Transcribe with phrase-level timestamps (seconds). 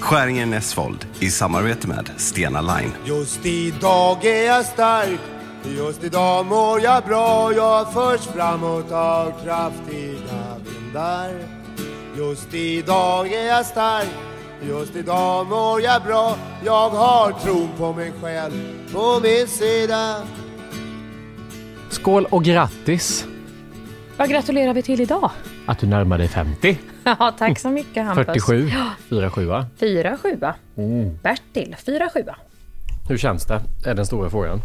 [0.00, 2.92] Skäringen Näsvold i samarbete med Stena Line.
[3.04, 5.20] Just idag är jag stark
[5.76, 11.30] Just idag mår jag bra Jag förs framåt av kraftiga vindar
[12.16, 14.08] Just idag är jag stark
[14.68, 18.52] Just idag mår jag bra Jag har tron på mig själv
[18.92, 20.16] på min sida
[21.90, 23.26] Skål och grattis
[24.16, 25.30] Vad gratulerar vi till idag?
[25.66, 26.78] att du närmar dig 50.
[27.18, 28.26] Ja, tack så mycket Hampus.
[28.26, 28.68] 47,
[29.08, 29.64] 47.
[29.80, 30.54] Fyra sjua.
[31.22, 32.36] Bertil, fyra sjua.
[33.08, 33.60] Hur känns det?
[33.86, 34.62] Är den stora frågan.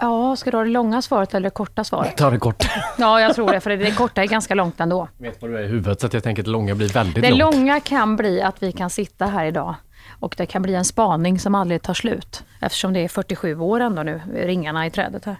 [0.00, 2.16] Ja, ska du ha det långa svaret eller det korta svaret?
[2.16, 2.64] Ta det kort.
[2.98, 5.08] Ja, jag tror det, för det korta är ganska långt ändå.
[5.18, 7.22] vet vad du är i huvudet så att jag tänker att det långa blir väldigt
[7.22, 7.54] Det långt.
[7.54, 9.74] långa kan bli att vi kan sitta här idag
[10.20, 12.44] och det kan bli en spaning som aldrig tar slut.
[12.60, 15.36] Eftersom det är 47 år ändå nu, ringarna i trädet här.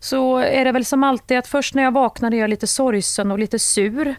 [0.00, 3.30] Så är det väl som alltid att först när jag vaknar är jag lite sorgsen
[3.32, 4.14] och lite sur.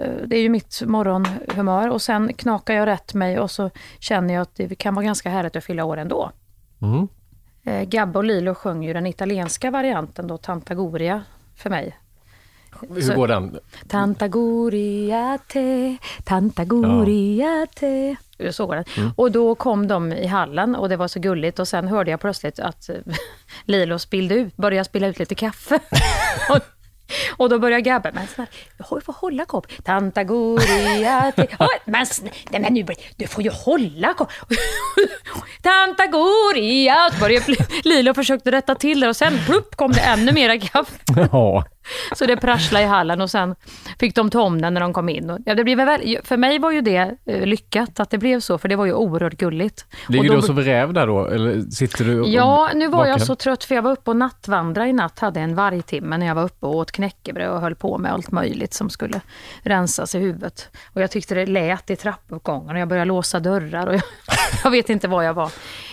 [0.00, 4.34] Eh, Det är ju mitt morgonhumör och sen knakar jag rätt mig och så känner
[4.34, 6.30] jag att det kan vara ganska härligt att fylla år ändå.
[6.82, 7.08] Mm.
[7.64, 11.22] Eh, Gabbe och Lilo sjöng ju den italienska varianten då, Tantagoria,
[11.56, 11.98] för mig.
[12.80, 13.58] Hur går den?
[13.88, 18.16] Tantagoria te, Tantagoria te.
[18.50, 18.84] Så går den.
[19.16, 22.20] Och då kom de i hallen och det var så gulligt och sen hörde jag
[22.20, 22.90] plötsligt att
[23.64, 25.78] Lilo spillde ut, började spilla ut lite kaffe.
[27.36, 29.66] och, då börjar Gabbe, men snälla, jag får hålla kopp.
[29.84, 31.46] Tantagoria te.
[31.84, 32.86] Men, snälla, men nu,
[33.16, 34.30] du får ju hålla kopp.
[35.62, 37.10] Tantagoria.
[37.12, 40.98] Så började Lilo försökte rätta till det och sen plupp kom det ännu mera kaffe.
[41.32, 41.64] Ja.
[42.16, 43.54] Så det prasslade i hallen och sen
[43.98, 45.30] fick de ta om den när de kom in.
[45.30, 48.40] Och, ja, det blev väl, för mig var ju det eh, lyckat att det blev
[48.40, 49.86] så, för det var ju oerhört gulligt.
[50.08, 51.26] Ligger Och du då- och sover räv där då?
[51.26, 54.88] Eller sitter du Ja, nu var jag så trött för jag var uppe och nattvandrade
[54.88, 57.98] i natt, hade en vargtimme när jag var uppe och åt knäckebröd och höll på
[57.98, 59.20] med allt möjligt som skulle
[59.62, 60.68] rensas i huvudet.
[60.92, 64.02] Och jag tyckte det lät i trappuppgången och jag började låsa dörrar och jag,
[64.64, 65.50] jag vet inte var jag var.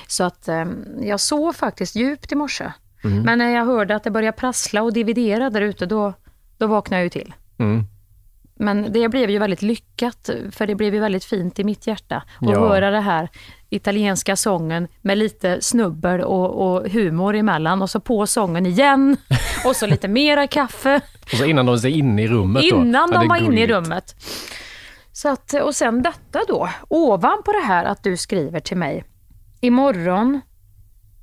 [0.07, 0.65] Så att eh,
[1.01, 2.71] jag sov faktiskt djupt i morse.
[3.03, 3.21] Mm.
[3.21, 6.13] Men när jag hörde att det började prassla och dividera där ute, då,
[6.57, 7.33] då vaknade jag ju till.
[7.57, 7.83] Mm.
[8.61, 12.15] Men det blev ju väldigt lyckat, för det blev ju väldigt fint i mitt hjärta
[12.15, 12.59] att Ja.
[12.59, 13.29] höra det här
[13.69, 19.17] italienska sången med lite snubbel och, och humor emellan och så på sången igen
[19.65, 22.77] och så lite mera kaffe Och så innan de är inne i rummet då?
[22.77, 24.15] innan de var inne i rummet.
[25.11, 29.03] Så att, och sen detta då, ovanpå det här att du skriver till mig.
[29.61, 30.41] Imorgon,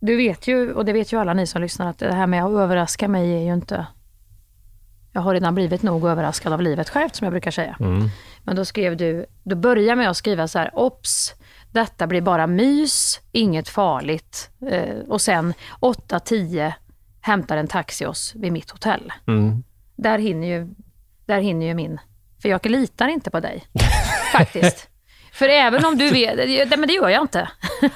[0.06, 2.44] du vet ju, och det vet ju alla ni som lyssnar, att det här med
[2.44, 3.86] att överraska mig är ju inte...
[5.12, 7.76] Jag har redan blivit nog överraskad av livet självt, som jag brukar säga.
[7.80, 8.08] Mm.
[8.42, 11.34] Men då skrev du, du börjar med att skriva så här, ops,
[11.72, 14.50] detta blir bara mys, inget farligt.
[14.70, 16.72] Eh, och sen 8-10
[17.20, 19.12] hämtar en taxi oss vid mitt hotell.
[19.26, 19.64] Mm.
[19.96, 20.74] Där hinner ju,
[21.26, 22.00] där hinner ju min,
[22.42, 23.64] för jag litar inte på dig.
[24.32, 24.88] Faktiskt.
[25.38, 26.36] För även om du vet,
[26.70, 27.48] det- men det gör jag inte.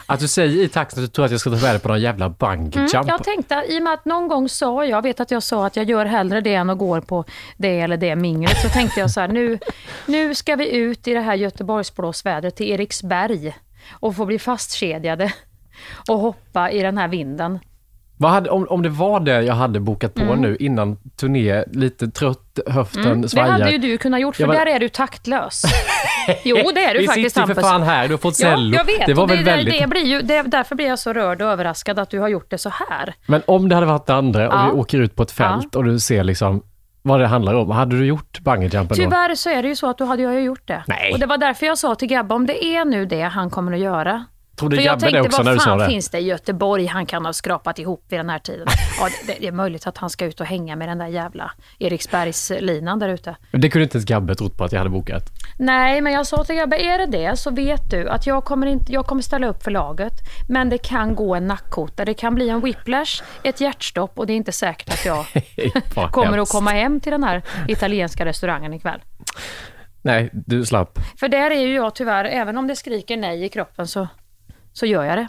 [0.06, 1.88] Att du säger i taxin att du tror att jag ska ta med dig på
[1.88, 5.20] någon jävla bungee Mm, jag tänkte, i och med att någon gång sa jag, vet
[5.20, 7.24] att jag sa att jag gör hellre det än att gå på
[7.56, 9.58] det eller det minglet, så tänkte jag så här, nu,
[10.06, 13.56] nu ska vi ut i det här Göteborgsblåsvädret till Eriksberg
[13.90, 15.32] och få bli fastkedjade
[16.08, 17.58] och hoppa i den här vinden.
[18.28, 22.58] Hade, om, om det var det jag hade bokat på nu innan turné, lite trött,
[22.66, 23.50] höften Mm, det svajar.
[23.50, 25.62] hade ju du kunnat gjort, för var- där är du taktlös.
[26.44, 27.70] Jo, det är du Vi faktiskt sitter ju för Hampus.
[27.70, 28.76] fan här, du har fått Ja, cello.
[28.76, 29.06] jag vet.
[29.06, 29.80] Det var väl det, väldigt...
[29.80, 32.50] det blir ju, det, därför blir jag så rörd och överraskad att du har gjort
[32.50, 33.14] det så här.
[33.26, 34.70] Men om det hade varit det andra och Ja.
[34.74, 36.62] vi åker ut på ett fält och du ser liksom
[37.02, 37.70] vad det handlar om.
[37.70, 38.94] Hade du gjort bungyjumpen då?
[38.94, 40.84] Tyvärr så är det ju så att då hade jag ju gjort det.
[40.86, 41.12] Nej.
[41.12, 43.72] Och det var därför jag sa till Gabbe, om det är nu det han kommer
[43.72, 44.24] att göra.
[44.60, 45.86] Trodde För jag tänkte, också vad fan det?
[45.86, 48.66] finns det i Göteborg han kan ha skrapat ihop vid den här tiden?
[49.00, 51.52] Ja, det, det är möjligt att han ska ut och hänga med den där jävla
[51.78, 53.36] Eriksbergslinan där ute.
[53.52, 55.22] Det kunde inte ens Gabbe trott på att jag hade bokat.
[55.58, 58.66] Nej, men jag sa till Gabbe, är det det så vet du att jag kommer,
[58.66, 60.12] inte, jag kommer ställa upp för laget.
[60.48, 64.32] Men det kan gå en nackkota, det kan bli en whiplash, ett hjärtstopp och det
[64.32, 65.26] är inte säkert att jag
[66.12, 69.00] kommer att komma hem till den här italienska restaurangen ikväll.
[70.02, 70.98] Nej, du slapp.
[71.20, 74.08] För där är ju jag tyvärr, även om det skriker nej i kroppen så,
[74.80, 75.28] så gör jag det.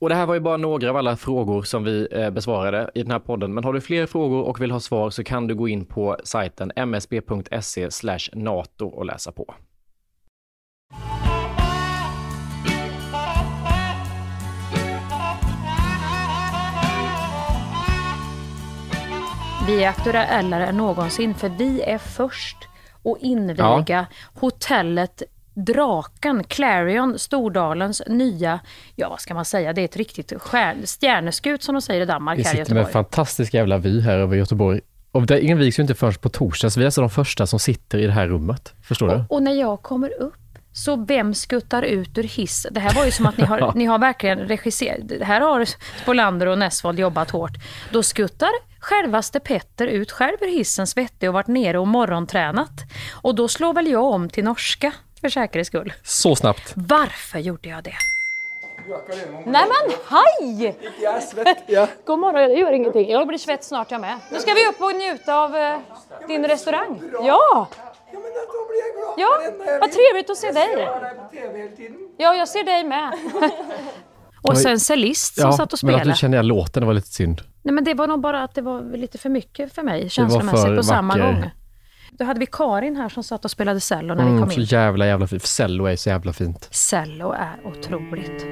[0.00, 3.02] Och det här var ju bara några av alla frågor som vi eh, besvarade i
[3.02, 3.54] den här podden.
[3.54, 6.16] Men har du fler frågor och vill ha svar så kan du gå in på
[6.24, 7.88] sajten msb.se
[8.32, 9.54] nato och läsa på.
[19.66, 22.56] Vi är aktuellare än någonsin för vi är först
[23.02, 24.06] och inviga ja.
[24.34, 25.22] hotellet
[25.64, 28.60] Draken, Clarion, Stordalens nya,
[28.96, 32.04] ja vad ska man säga, det är ett riktigt stjärn, stjärneskut som de säger i
[32.04, 32.92] Danmark Vi här i sitter med en Göteborg.
[33.04, 34.80] fantastisk jävla vy här över Göteborg.
[35.12, 37.58] Och det invigs ju inte förrän på torsdag, så vi är alltså de första som
[37.58, 38.74] sitter i det här rummet.
[38.82, 39.14] Förstår du?
[39.14, 40.34] Och, och när jag kommer upp,
[40.72, 42.66] så vem skuttar ut ur hiss?
[42.70, 45.00] Det här var ju som att ni har, ni har verkligen regisserat.
[45.22, 45.68] Här har
[46.02, 47.52] Spolander och Nessvold jobbat hårt.
[47.92, 48.50] Då skuttar
[48.80, 52.70] självaste Petter ut själv ur hissen svettig och varit nere och morgontränat.
[53.12, 55.92] Och då slår väl jag om till norska för säkerhets skull.
[56.04, 56.72] Så snabbt.
[56.76, 57.94] Varför gjorde jag det?
[59.46, 60.76] Nej men hej!
[62.06, 63.10] God morgon, det gör ingenting.
[63.10, 64.18] Jag blir svett snart jag med.
[64.32, 65.78] Nu ska vi upp och njuta av eh,
[66.28, 67.00] din restaurang.
[67.12, 67.68] Ja!
[69.16, 69.28] Ja,
[69.80, 70.88] vad trevligt att se dig.
[72.16, 73.12] Ja, jag ser dig med.
[74.42, 76.10] Och sen cellist som satt och men att spelade.
[76.10, 77.40] du kände igen låten, det var lite synd.
[77.62, 80.76] Nej men det var nog bara att det var lite för mycket för mig känslomässigt
[80.76, 81.32] på samma vacker.
[81.32, 81.50] gång.
[82.18, 84.60] Då hade vi Karin här som satt och spelade cello när vi Mm, kom så
[84.60, 84.66] in.
[84.66, 85.42] jävla, jävla fint.
[85.46, 86.68] Cello är så jävla fint.
[86.74, 88.46] Cello är otroligt.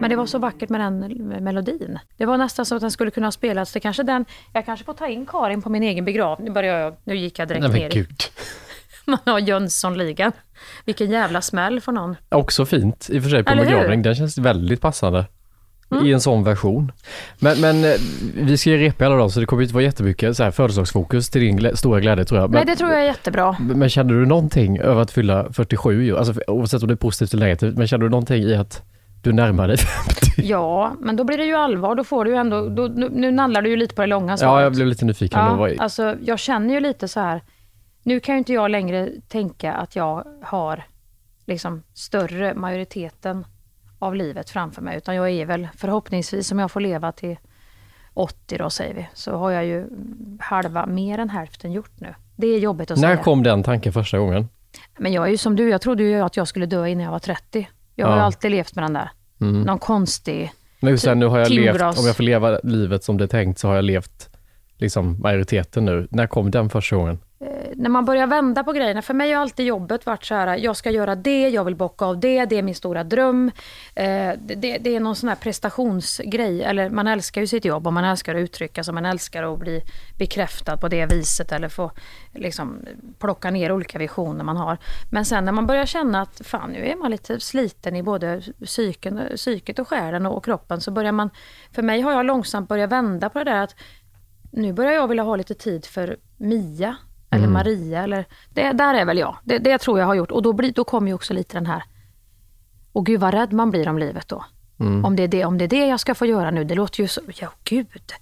[0.00, 0.98] Men det var så vackert med den
[1.44, 1.98] melodin.
[2.16, 3.72] Det var nästan så att den skulle kunna ha spelats.
[3.72, 6.48] Det kanske den, jag kanske får ta in Karin på min egen begravning.
[6.48, 8.22] Nu börjar jag, nu gick jag direkt Nej men ner i gud.
[9.10, 10.32] man har Jönssonligan.
[10.84, 12.16] Vilken jävla smäll för någon.
[12.28, 13.68] Också fint i och för sig på Eller hur?
[13.70, 13.78] Mm.
[13.80, 14.02] begravning.
[14.02, 15.24] Den känns väldigt passande.
[16.04, 16.92] I en sån version.
[17.38, 17.90] Men, men eh,
[18.34, 21.30] vi ska ju repa alla dagar så det kommer inte vara jättemycket så här födelsedagsfokus
[21.30, 22.50] till din glä- stora glädje tror jag.
[22.50, 23.56] Men, Nej, det tror jag är jättebra.
[23.60, 26.18] men kände du någonting över att fylla 47 ju?
[26.18, 27.76] Alltså oavsett om det är positivt eller negativt.
[27.76, 28.82] Men kände du någonting i att
[29.22, 30.26] du närmar dig 50?
[30.42, 31.94] Ja, men då blir det ju allvar.
[31.94, 34.36] Då får du ju ändå, då, nu, nu nallar du ju lite på det långa
[34.36, 34.52] svaret.
[34.52, 35.38] Ja, jag blev lite nyfiken.
[35.40, 37.40] Ja, alltså, jag känner ju lite så här,
[38.06, 40.82] nu kan ju inte jag längre tänka att jag har
[41.44, 43.46] liksom större majoriteten
[43.98, 47.36] av livet framför mig, utan jag är väl förhoppningsvis, om jag får leva till
[48.14, 49.86] 80 då säger vi, så har jag ju
[50.40, 52.14] halva, mer än hälften gjort nu.
[52.36, 53.24] Det är jobbigt att När säga.
[53.24, 54.48] kom den tanken första gången?
[54.98, 57.10] Men jag är ju som du, jag trodde ju att jag skulle dö innan jag
[57.10, 57.68] var 30.
[57.94, 58.22] Jag har Ja.
[58.22, 59.10] alltid levt med den där,
[59.40, 59.62] Mm.
[59.62, 63.24] någon konstig Men just nu har jag levt, om jag får leva livet som det
[63.24, 64.28] är tänkt så har jag levt
[64.78, 66.08] liksom majoriteten nu.
[66.10, 67.18] När kom den första gången?
[67.40, 70.56] Eh, när man börjar vända på grejerna, för mig har alltid jobbet varit så här,
[70.56, 73.50] jag ska göra det, jag vill bocka av det, det är min stora dröm.
[73.94, 77.92] Eh, det, det är någon sån här prestationsgrej, eller man älskar ju sitt jobb och
[77.92, 79.82] man älskar att uttrycka sig, man älskar att bli
[80.18, 81.90] bekräftad på det viset eller få
[82.34, 82.78] liksom,
[83.18, 84.78] plocka ner olika visioner man har.
[85.10, 88.42] Men sen när man börjar känna att fan nu är man lite sliten i både
[88.64, 91.30] psyken, psyket och själen och, och kroppen så börjar man,
[91.72, 93.74] för mig har jag långsamt börjat vända på det där att
[94.56, 96.96] nu börjar jag vilja ha lite tid för Mia
[97.30, 98.02] eller Maria.
[98.02, 99.36] Eller, det, där är väl jag.
[99.44, 100.30] Det, det tror jag har gjort.
[100.30, 101.82] Och då, blir, då kommer ju också lite den här,
[102.92, 104.44] och gud vad rädd man blir om livet då.
[105.04, 107.00] Om, det är det, om det är det jag ska få göra nu, det låter
[107.00, 108.12] ju så, ja gud,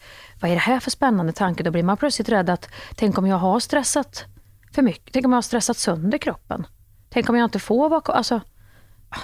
[0.41, 1.62] vad är det här för spännande tanke?
[1.62, 4.25] Då blir man plötsligt rädd att, tänk om jag har stressat
[4.73, 5.12] för mycket?
[5.12, 6.67] Tänk om jag har stressat sönder kroppen?
[7.11, 8.00] Tänk om jag inte får vara?
[8.05, 8.41] Alltså,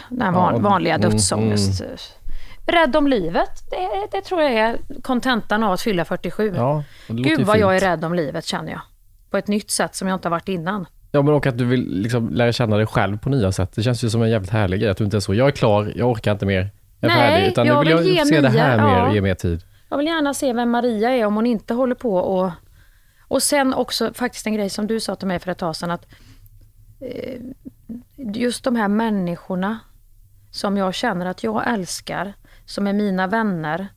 [0.09, 1.83] den van, Ja, vanliga mm, dödsångest.
[2.73, 6.53] Rädd om livet, det, det tror jag är kontentan av att fylla 47.
[6.57, 8.81] Ja, det Gud vad jag är rädd om livet känner jag.
[9.31, 10.87] På ett nytt sätt som jag inte har varit innan.
[11.13, 13.73] Ja, men och att du vill liksom lära känna dig själv på nya sätt.
[13.75, 15.53] Det känns ju som en jävligt härlig grej att du inte är så, jag är
[15.53, 17.49] klar, jag orkar inte mer, jag är Nej, färdig.
[17.53, 19.09] Utan jag nu vill jag ge se det Mia- här mer ja.
[19.09, 19.63] och ge mer tid.
[19.91, 22.51] Jag vill gärna se vem Maria är om hon inte håller på och...
[23.29, 25.91] Och sen också faktiskt en grej som du sa till mig för ett tag sedan
[25.91, 26.07] att
[27.01, 27.41] eh,
[28.17, 29.79] just de här människorna
[30.51, 32.33] som jag känner att jag älskar,
[32.71, 33.89] som är mina vänner.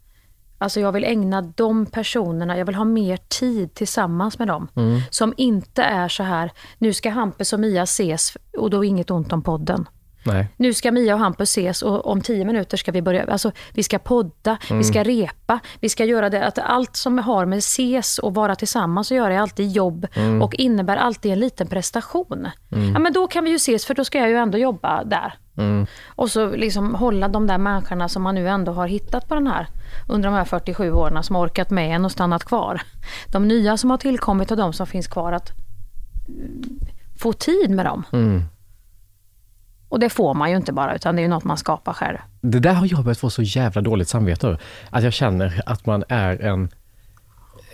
[0.58, 4.68] Alltså jag vill ägna de personerna, jag vill ha mer tid tillsammans med dem.
[5.10, 9.12] Som inte är så här, nu ska Hampus och Mia ses och då är inget
[9.12, 9.88] ont om podden.
[10.26, 10.48] Nej.
[10.58, 13.84] Nu ska Mia och Hampus ses och om tio minuter ska vi börja, alltså vi
[13.84, 18.20] ska podda, vi ska repa, vi ska göra det, att allt som har med ses
[18.20, 20.08] och vara tillsammans att göra är alltid jobb
[20.42, 22.48] och innebär alltid en liten prestation.
[22.94, 25.34] Ja men då kan vi ju ses för då ska jag ju ändå jobba där.
[26.06, 29.48] Och så liksom hålla de där människorna som man nu ändå har hittat på den
[29.48, 29.68] här,
[30.08, 32.82] under de här 47 åren som har orkat med en och stannat kvar.
[33.28, 35.52] De nya som har tillkommit och de som finns kvar, att
[36.28, 36.80] mm,
[37.18, 38.04] få tid med dem.
[39.90, 42.18] Och det får man ju inte bara, utan det är ju något man skapar själv.
[42.42, 44.58] Det där har jag börjat få så jävla dåligt samvete.
[44.90, 46.70] Att jag känner att man är en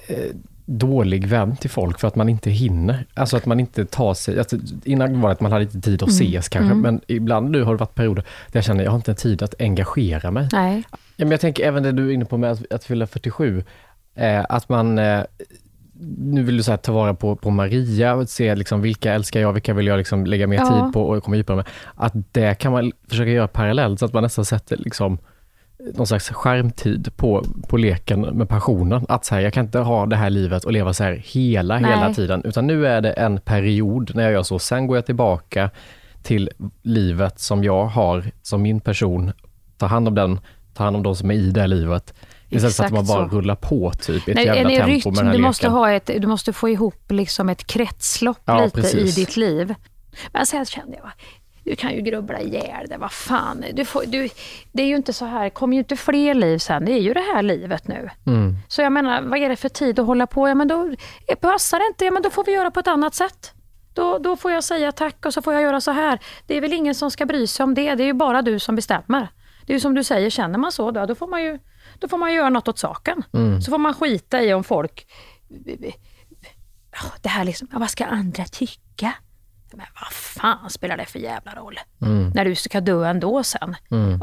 [0.08, 0.36] eh,
[0.72, 3.06] dålig vän till folk för att man inte hinner.
[3.14, 4.40] Alltså att man inte tar sig...
[4.40, 7.64] Alltså, innan var det att man hade lite tid att ses kanske, men ibland nu
[7.64, 10.50] har det varit perioder där jag känner att jag har inte tid att engagera mig.
[10.52, 10.84] Nej.
[10.92, 13.64] Ja, men jag tänker även det du är inne på med att, att fylla 47,
[14.16, 15.00] eh, att man...
[15.00, 15.22] Eh,
[16.18, 19.54] nu vill du så ta vara på, på Maria och se liksom, vilka älskar jag,
[19.54, 20.84] vilka vill jag liksom lägga mer Ja.
[20.84, 21.66] tid på och komma djupare med.
[21.96, 25.18] Att det kan man försöka göra parallellt så att man nästan sätter liksom,
[25.96, 29.06] någon slags skärmtid på, på leken med passionen.
[29.10, 31.80] Att så här, jag kan inte ha det här livet och leva så här hela,
[31.80, 31.92] Nej.
[31.92, 34.60] hela tiden, utan nu är det en period när jag gör så.
[34.60, 35.70] Sen går jag tillbaka
[36.24, 36.50] till
[36.82, 39.32] livet som jag har som min person,
[39.78, 40.40] ta hand om den,
[40.74, 42.14] ta hand om de som är i det livet.
[42.50, 43.36] Istället för att man bara så.
[43.36, 45.74] rullar på typ i ett Nej, jävla tempo rytm, med den här du måste, leken.
[45.78, 49.18] ha ett, du måste få ihop liksom ett kretslopp Ja, lite precis.
[49.18, 49.76] i ditt liv.
[50.34, 51.12] Men sen kände jag,
[51.64, 53.66] du kan ju grubbla ihjäl det, vad fan.
[53.74, 54.30] Du får, du,
[54.72, 57.00] det är ju inte så här, det kommer ju inte fler liv sen, det är
[57.00, 58.10] ju det här livet nu.
[58.28, 58.56] Mm.
[58.68, 60.50] Så jag menar, vad är det för tid att hålla på?
[60.50, 60.96] Ja, men då
[61.28, 63.54] eh, passar det inte, ja, men då får vi göra på ett annat sätt.
[63.94, 66.20] Då, då får jag säga tack och så får jag göra så här.
[66.48, 68.60] Det är väl ingen som ska bry sig om det, det är ju bara du
[68.60, 69.28] som bestämmer.
[69.66, 71.60] Det är ju som du säger, känner man så, då, då, får, man ju,
[72.00, 73.24] då får man göra något åt saken.
[73.66, 75.08] Så får man skita i om folk...
[77.22, 79.14] Det här liksom, vad ska andra tycka?
[79.74, 81.80] Men vad fan spelar det för jävla roll?
[82.34, 83.76] När du ska dö ändå sen.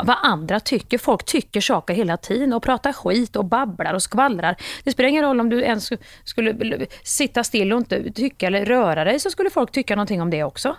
[0.04, 0.98] Vad andra tycker.
[0.98, 4.56] Folk tycker saker hela tiden och pratar skit och babblar och skvallrar.
[4.84, 5.90] Det spelar ingen roll om du ens
[6.24, 10.30] skulle sitta still och inte tycka eller röra dig så skulle folk tycka någonting om
[10.30, 10.76] det också.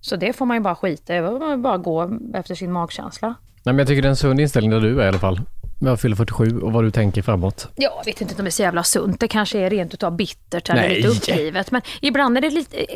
[0.00, 1.20] Så det får man ju bara skita i.
[1.56, 3.28] Bara gå efter sin magkänsla.
[3.28, 5.40] Nej, men jag tycker det är en sund inställning där du är i alla fall.
[5.84, 7.68] Med att fylla 47 och vad du tänker framåt.
[7.74, 9.20] Ja, jag vet inte om det är så jävla sunt.
[9.20, 10.96] Det kanske är rent utav bittert eller Nej.
[10.96, 11.70] lite uppgivet.
[11.70, 12.86] Men ibland är det lite,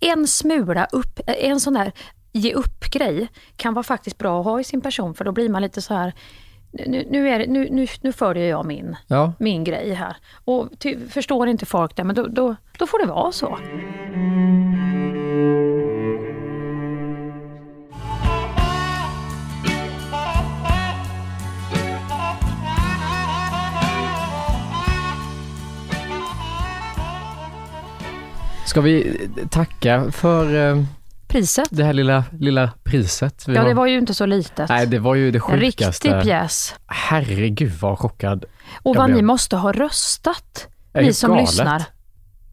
[0.00, 1.92] en smula upp, en sån där
[2.32, 5.62] ge upp-grej kan vara faktiskt bra att ha i sin person för då blir man
[5.62, 6.12] lite så här
[6.72, 10.16] nu, nu, är det, nu, nu, nu följer jag min, Ja, min grej här.
[10.44, 13.58] Och ty, förstår inte folk det, men då, då, då får det vara så.
[28.74, 29.18] Ska vi
[29.50, 30.84] tacka för eh,
[31.28, 33.48] Priset, det här lilla, lilla priset?
[33.48, 34.68] Vi ja har- det var ju inte så litet.
[34.68, 36.20] Nej, det var ju det en riktig sjukaste.
[36.22, 36.74] pjäs.
[36.86, 38.44] Herregud vad chockad.
[38.82, 41.42] Och Jag vad blev- ni måste ha röstat, är ni som galet.
[41.48, 41.82] lyssnar.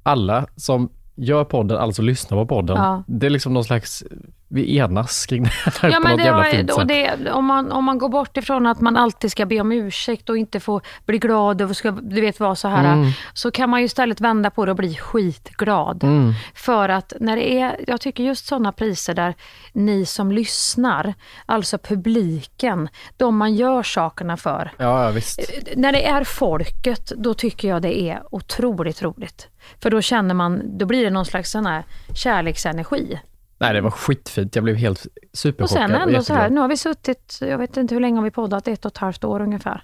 [0.04, 2.78] Alla som gör podden, alltså lyssnar på podden.
[2.78, 3.04] Ja.
[3.08, 4.04] Det är liksom någon slags,
[4.52, 6.88] vi enas kring det här Ja, på men något det, jävla var, fint sätt.
[6.88, 10.30] det, om, man, om man går bort ifrån att man alltid ska be om ursäkt
[10.30, 13.12] och inte få bli glad och ska, du vet vara så här, Mm.
[13.34, 16.04] så kan man ju istället vända på det och bli skitglad.
[16.04, 16.34] Mm.
[16.56, 19.36] För att när det är, jag tycker just sådana priser där
[19.74, 21.14] ni som lyssnar,
[21.46, 25.40] alltså publiken, de man gör sakerna för, Ja, ja, visst.
[25.76, 29.48] när det är folket, då tycker jag det är otroligt roligt.
[29.82, 31.84] För då känner man, då blir det någon slags sån här
[32.16, 33.20] kärleksenergi.
[33.62, 34.56] Nej, det var skitfint.
[34.56, 35.89] Jag blev helt Och superchockad.
[35.89, 38.32] sen ändå så här, nu har vi suttit, jag vet inte hur länge har vi
[38.32, 39.84] poddat, ett och ett halvt år ungefär.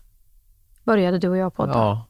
[0.83, 1.73] Började du och jag podda.
[1.73, 2.05] Ja.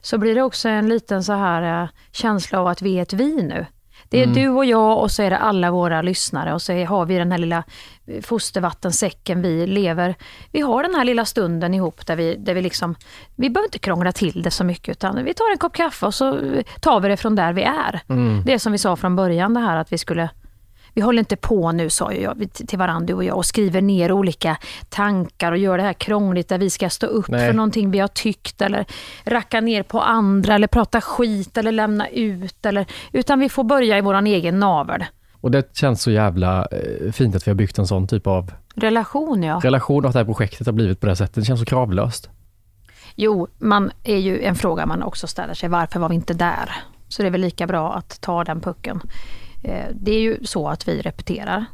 [0.00, 3.12] Så blir det också en liten så här eh, känsla av att vi är ett
[3.12, 3.66] vi nu.
[4.08, 4.34] Det är Mm.
[4.34, 7.30] du och jag och så är det alla våra lyssnare och så har vi den
[7.32, 7.62] här lilla
[8.06, 10.14] eh, fostervattensäcken vi lever.
[10.52, 12.94] Vi har den här lilla stunden ihop där vi, där vi liksom,
[13.36, 16.14] vi behöver inte krångla till det så mycket utan vi tar en kopp kaffe och
[16.14, 18.00] så eh, tar vi det från där vi är.
[18.08, 18.42] Mm.
[18.44, 20.30] Det som vi sa från början det här att vi skulle
[20.96, 24.12] vi håller inte på nu, sa jag till varandra, du och jag, och skriver ner
[24.12, 24.56] olika
[24.88, 27.46] tankar och gör det här krångligt där vi ska stå upp Nej.
[27.46, 28.86] för någonting vi har tyckt eller
[29.24, 32.66] racka ner på andra eller prata skit eller lämna ut.
[32.66, 35.04] Eller, utan vi får börja i vår egen navel.
[35.40, 38.52] Och det känns så jävla eh, fint att vi har byggt en sån typ av
[38.74, 39.60] Relation ja.
[39.62, 41.34] relation och att det här projektet har blivit på det här sättet.
[41.34, 42.30] Det känns så kravlöst.
[43.14, 45.68] Jo, man är ju en fråga man också ställer sig.
[45.68, 46.70] Varför var vi inte där?
[47.08, 49.00] Så det är väl lika bra att ta den pucken.
[49.62, 51.64] Eh, det är ju så att vi repeterar.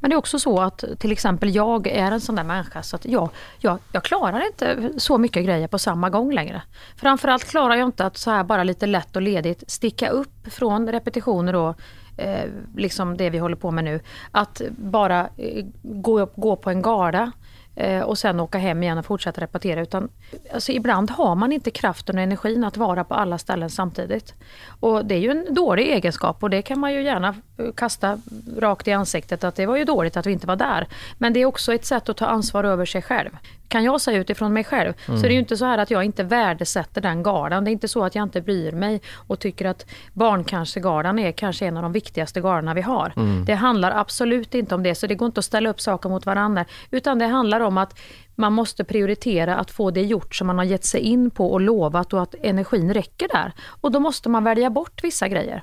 [0.00, 2.96] Men det är också så att till exempel jag är en sån där människa så
[2.96, 6.62] att jag, jag, jag klarar inte så mycket grejer på samma gång längre.
[6.96, 10.92] Framförallt klarar jag inte att så här bara lite lätt och ledigt sticka upp från
[10.92, 11.80] repetitioner och
[12.16, 14.00] eh, liksom det vi håller på med nu.
[14.30, 17.30] Att bara eh, gå, gå på en gala eh,
[17.76, 19.80] Eh, och sen åka hem igen och fortsätta repetera.
[19.80, 20.08] Utan,
[20.52, 24.34] alltså, ibland har man inte kraften och energin att vara på alla ställen samtidigt.
[24.80, 28.20] Och det är ju en dålig egenskap och det kan man ju gärna eh, kasta
[28.58, 30.86] rakt i ansiktet att det var ju dåligt att vi inte var där.
[31.18, 33.30] Men det är också ett sätt att ta ansvar över sig själv.
[33.68, 36.04] Kan jag säga utifrån mig själv så är det ju inte så här att jag
[36.04, 37.64] inte värdesätter den galan.
[37.64, 41.66] Det är inte så att jag inte bryr mig och tycker att barncancergalan är kanske
[41.66, 43.12] en av de viktigaste galorna vi har.
[43.46, 46.26] Det handlar absolut inte om det, så det går inte att ställa upp saker mot
[46.26, 46.64] varandra.
[46.90, 47.98] Utan det handlar om att
[48.34, 51.60] man måste prioritera att få det gjort som man har gett sig in på och
[51.60, 53.52] lovat och att energin räcker där.
[53.80, 55.62] Och då måste man välja bort vissa grejer.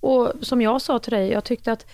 [0.00, 1.86] Och som jag sa till dig, jag tyckte att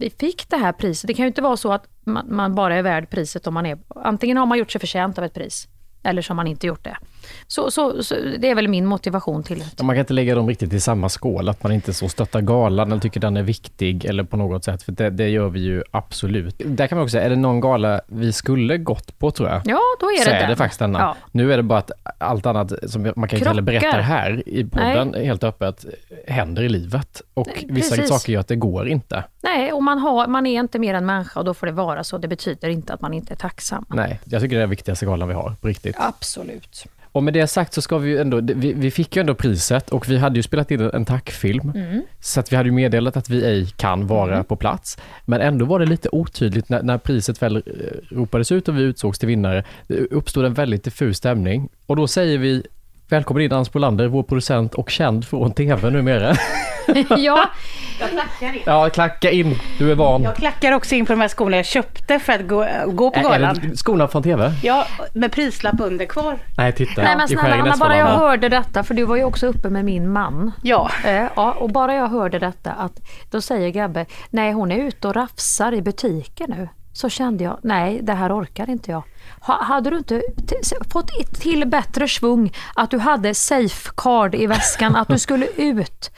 [0.00, 1.08] vi fick det här priset.
[1.08, 3.66] Det kan ju inte vara så att man, man bara är värd priset om man
[3.66, 3.78] är...
[3.88, 5.68] Antingen har man gjort sig förtjänt av ett pris,
[6.02, 6.96] eller så har man inte gjort det.
[7.46, 9.82] Så, så, så det är väl min motivation till det.
[9.82, 12.90] Man kan inte lägga dem riktigt i samma skål, att man inte så stöttar galan
[12.92, 15.82] eller tycker den är viktig eller på något sätt, för det, det gör vi ju
[15.90, 16.54] absolut.
[16.64, 19.62] Där kan man också säga, är det någon gala vi skulle gått på tror jag,
[19.64, 20.50] Ja, då är så det är den.
[20.50, 20.98] det faktiskt denna.
[20.98, 21.16] Ja.
[21.32, 24.64] Nu är det bara att allt annat som man kan inte heller berätta här i
[24.64, 25.84] podden helt öppet,
[26.26, 27.22] händer i livet.
[27.34, 28.10] Och Nej, vissa precis.
[28.10, 29.24] saker gör att det går inte.
[29.42, 32.04] Nej, och man, har, man är inte mer än människa och då får det vara
[32.04, 32.18] så.
[32.18, 33.84] Det betyder inte att man inte är tacksam.
[33.88, 35.96] Nej, jag tycker det är den viktigaste galan vi har, på riktigt.
[35.98, 36.84] Absolut.
[37.12, 39.90] Och med det sagt så ska vi ju ändå, vi, vi fick ju ändå priset
[39.90, 41.72] och vi hade ju spelat in en tackfilm.
[41.74, 42.02] Mm.
[42.20, 44.98] Så att vi hade ju meddelat att vi ej kan vara på plats.
[45.24, 47.62] Men ändå var det lite otydligt när, när priset väl eh,
[48.16, 49.64] ropades ut och vi utsågs till vinnare.
[49.86, 51.68] Det uppstod en väldigt diffus stämning.
[51.86, 52.62] Och då säger vi
[53.10, 56.34] Välkommen in Hans Bolander, vår producent och känd från TV numera.
[57.18, 57.50] ja,
[58.00, 58.62] Jag klackar in.
[58.66, 60.22] Ja, klacka in, du är van.
[60.22, 63.18] Jag klackar också in på de här skorna jag köpte för att gå, gå på
[63.18, 63.58] Är galan.
[63.62, 64.52] det skorna från TV?
[64.62, 66.38] Ja, med prislapp under kvar.
[66.56, 67.02] Nej, titta.
[67.02, 69.84] Nej men snälla Anna, bara jag hörde detta, för du var ju också uppe med
[69.84, 70.52] min man.
[70.62, 70.90] Ja.
[71.04, 75.08] Eh, ja, och bara jag hörde detta, att då säger Gabbe, nej hon är ute
[75.08, 76.68] och rafsar i butiken nu.
[77.00, 79.02] Så kände jag, nej det här orkar inte jag.
[79.40, 80.22] Ha, hade du inte
[80.92, 81.10] fått
[81.40, 86.10] till bättre svung, att du hade safecard i väskan, att du skulle ut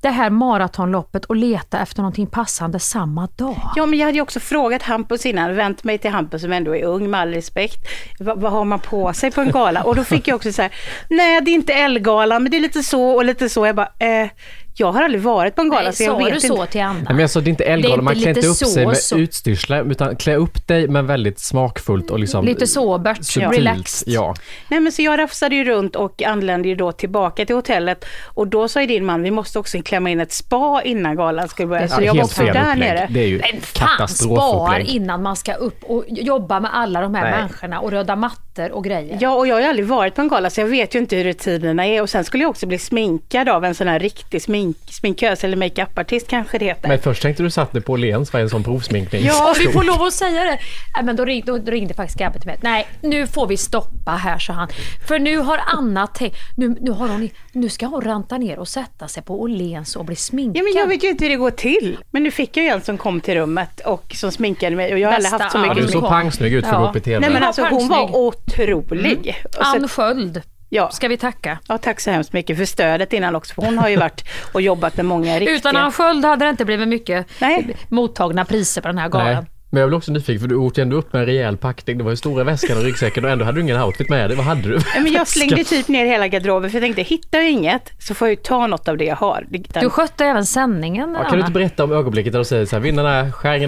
[0.00, 3.60] det här maratonloppet och leta efter någonting passande samma dag?
[3.76, 6.76] Ja, men jag hade ju också frågat Hampus innan, vänt mig till Hampus som ändå
[6.76, 7.78] är ung med all respekt.
[8.18, 9.82] Vad, vad har man på sig på en gala?
[9.82, 10.70] Och då fick jag också så här,
[11.10, 13.66] nej det är inte Ellegalan, men det är lite så och lite så.
[13.66, 14.30] Jag bara, eh,
[14.74, 16.46] jag har aldrig varit på en gala Nej, så jag sa vet du inte.
[16.46, 16.92] så till Anna?
[16.94, 18.96] Nej, men jag sa det är inte Ellegalan, man klär inte upp sig så, med
[18.96, 19.16] så.
[19.18, 23.52] utstyrslar, utan klä upp dig men väldigt smakfullt och liksom Lite sobert, subtilt.
[23.56, 24.12] relaxed.
[24.14, 24.34] Ja.
[24.68, 28.04] Nej men så jag rafsade ju runt och anlände ju då tillbaka till hotellet
[28.34, 31.48] och då sa ju din man, vi måste också klämma in ett spa innan galan
[31.48, 31.88] skulle börja.
[31.88, 32.78] Så Ja, jag var helt också fel där upplägg.
[32.78, 33.06] nere.
[33.10, 34.86] Det är ju Men fan, spar katastrofupplägg.
[34.88, 37.32] innan man ska upp och jobba med alla de här Nej.
[37.40, 38.16] människorna och röda
[38.56, 39.18] mattor och grejer.
[39.20, 41.16] Ja, och jag har ju aldrig varit på en gala så jag vet ju inte
[41.16, 42.02] hur rutinerna är.
[42.02, 45.56] Och sen skulle jag också bli sminkad av en sån här riktig smink, sminkös eller
[45.56, 46.88] makeupartist kanske det heter.
[46.88, 49.24] Men först tänkte du satt dig på Åhléns var en sån provsminkning.
[49.24, 50.58] Ja, vi får lov att säga det.
[50.94, 52.58] Nej, men då, ring, då ringde faktiskt Gabbe till mig.
[52.62, 54.68] Nej, nu får vi stoppa här, sa han.
[55.08, 58.68] För nu har Anna tänkt, nu, nu, har hon, nu ska hon ranta ner och
[58.68, 60.56] sätta sig på Åhléns och bli sminkad.
[60.56, 61.96] Ja, men jag vet ju inte hur det går till.
[62.10, 64.98] Men nu fick jag ju en som kom till rummet och som sminkade mig och
[64.98, 65.64] jag har aldrig haft så Ann.
[65.64, 66.02] Ja, mycket du smink.
[66.04, 66.82] såg pangsnygg ut för att Ja.
[66.84, 67.20] gå upp i TV.
[67.20, 68.16] Nej men alltså hon var.
[68.46, 69.42] Otrolig.
[69.50, 70.90] Så- Ann Sköld ja.
[70.90, 71.58] ska vi tacka.
[71.68, 73.54] ja, tack så hemskt mycket för stödet innan också.
[73.54, 75.56] För hon har ju varit och jobbat med många riktiga...
[75.56, 77.76] Utan Ann Sköld hade det inte blivit mycket Nej.
[77.88, 79.46] mottagna priser på den här Nej.
[79.72, 81.98] Men jag blev också nyfiken för du åkte ändå upp med en rejäl packning.
[81.98, 84.36] Det var ju stora väskan och ryggsäcken och ändå hade du ingen outfit med dig.
[84.36, 84.78] Vad hade du?
[84.94, 88.28] Men jag slängde typ ner hela garderoben för jag tänkte, hittar jag inget så får
[88.28, 89.46] jag ju ta något av det jag har.
[89.80, 92.76] Du skötte även sändningen, Ja, kan du inte berätta om ögonblicket där du säger så
[92.76, 93.20] här, vinnarna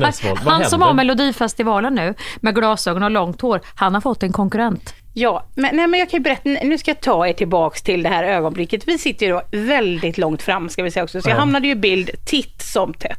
[0.09, 0.41] Esvold.
[0.45, 0.87] Vad Han som händer?
[0.87, 4.95] har Melodifestivalen nu med glasögon och långt hår, han har fått en konkurrent.
[5.14, 8.03] Ja, men, nej, men jag kan ju berätta, nu ska jag ta er tillbaks till
[8.03, 8.88] det här ögonblicket.
[8.88, 11.38] Vi sitter ju då väldigt långt fram ska vi säga också, så jag Ja.
[11.40, 13.18] hamnade ju i bild titt som tätt.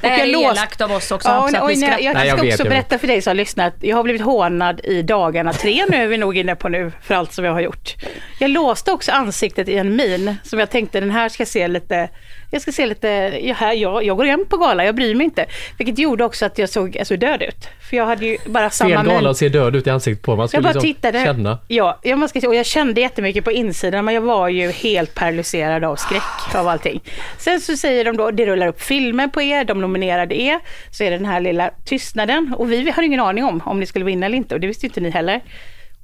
[0.00, 2.28] Det här jag är låst- elakt av oss också, Ja, och, och, nej, jag Nej,
[2.28, 2.68] jag ska också jag vet.
[2.68, 6.06] berätta för dig som har lyssnat, jag har blivit hånad i dagarna tre nu är
[6.06, 7.94] vi nog inne på nu, för allt som jag har gjort.
[8.40, 12.08] Jag låste också ansiktet i en min som jag tänkte den här ska se lite,
[12.50, 13.08] jag ska se lite,
[13.42, 15.46] ja, här, jag, jag går hem på gala, jag bryr mig inte.
[15.78, 17.68] Vilket gjorde också att jag såg jag såg död ut.
[17.90, 20.30] För jag hade ju bara samma Fel gala och ser död ut i ansiktet på.
[20.36, 21.24] Man Jag skulle bara liksom tittade.
[21.24, 21.58] känna.
[21.68, 25.14] Ja, jag, man ska, och jag kände jättemycket på insidan, men jag var ju helt
[25.14, 27.00] paralyserad av skräck av allting.
[27.38, 31.04] Sen så säger de då, det rullar upp filmer på er, de nominerade er, så
[31.04, 32.54] är det den här lilla tystnaden.
[32.58, 34.86] Och vi hade ingen aning om om ni skulle vinna eller inte, och det visste
[34.86, 35.40] inte ni heller.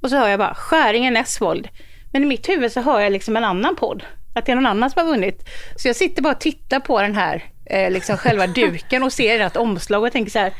[0.01, 1.67] Och så hör jag bara, Skäringen Esvold.
[2.13, 4.03] Men i mitt huvud så hör jag liksom en annan podd,
[4.35, 5.49] att det är någon annan som har vunnit.
[5.75, 9.39] Så jag sitter bara och tittar på den här, eh, liksom själva duken och ser
[9.39, 10.53] ett omslag och tänker så här,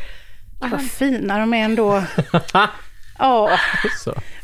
[0.59, 2.03] vad fina de är ändå.
[3.19, 3.57] Ja.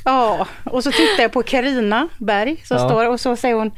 [0.05, 2.89] Ja, och så tittar jag på Karina Berg som Ja.
[2.89, 3.71] står och så säger hon,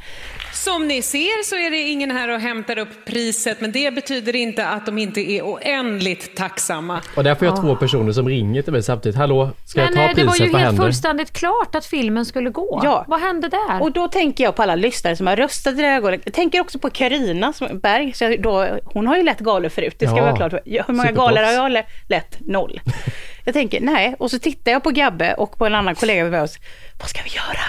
[0.64, 4.36] Som ni ser så är det ingen här och hämtar upp priset, men det betyder
[4.36, 7.00] inte att de inte är oändligt tacksamma.
[7.16, 9.16] Och där får jag två personer som ringer till mig samtidigt.
[9.18, 10.46] Hallå, ska Men jag ta det var priset?
[10.46, 10.84] ju Vad helt händer?
[10.84, 12.80] fullständigt klart att filmen skulle gå.
[12.84, 13.04] Ja.
[13.08, 13.82] Vad hände där?
[13.82, 16.26] och då tänker jag på alla lyssnare som har röstat i det här ögonblicket.
[16.26, 20.06] Jag tänker också på Karina Berg, så då, hon har ju lett galor förut, det
[20.06, 20.52] ska Ja, vara klart.
[20.64, 22.36] Hur många galor har jag le- lett?
[22.40, 22.80] Noll.
[23.44, 26.42] Jag tänker, nej, och så tittar jag på Gabbe och på en annan kollega med
[26.42, 26.56] oss,
[27.00, 27.60] vad ska vi göra?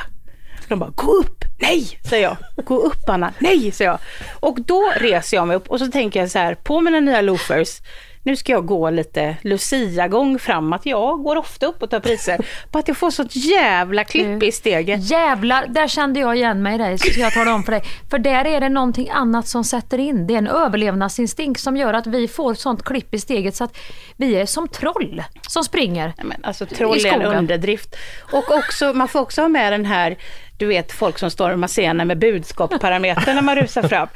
[0.72, 1.44] De bara, gå upp!
[1.60, 2.66] Nej, säger jag.
[2.66, 3.34] Gå upp Anna!
[3.40, 4.00] Nej, säger jag.
[4.40, 7.22] Och då reser jag mig upp och så tänker jag så här, på mina nya
[7.22, 7.82] loafers,
[8.24, 10.86] nu ska jag gå lite Lucia-gång framåt.
[10.86, 12.46] Jag går ofta upp och tar priser.
[12.72, 15.10] på att jag får sånt jävla klipp i steget.
[15.10, 17.84] Jävlar, där kände jag igen mig i dig, ska jag tala om för dig.
[18.10, 20.28] För där är det någonting annat som sätter in.
[20.28, 23.78] Det är en överlevnadsinstinkt som gör att vi får sånt klipp i steget så att
[24.18, 27.96] vi är som troll som springer Nej, men alltså troll är en underdrift.
[28.32, 30.18] Och också, man får också ha med den här,
[30.58, 34.08] du vet folk som står med scenen med budskapsparametern när man rusar fram.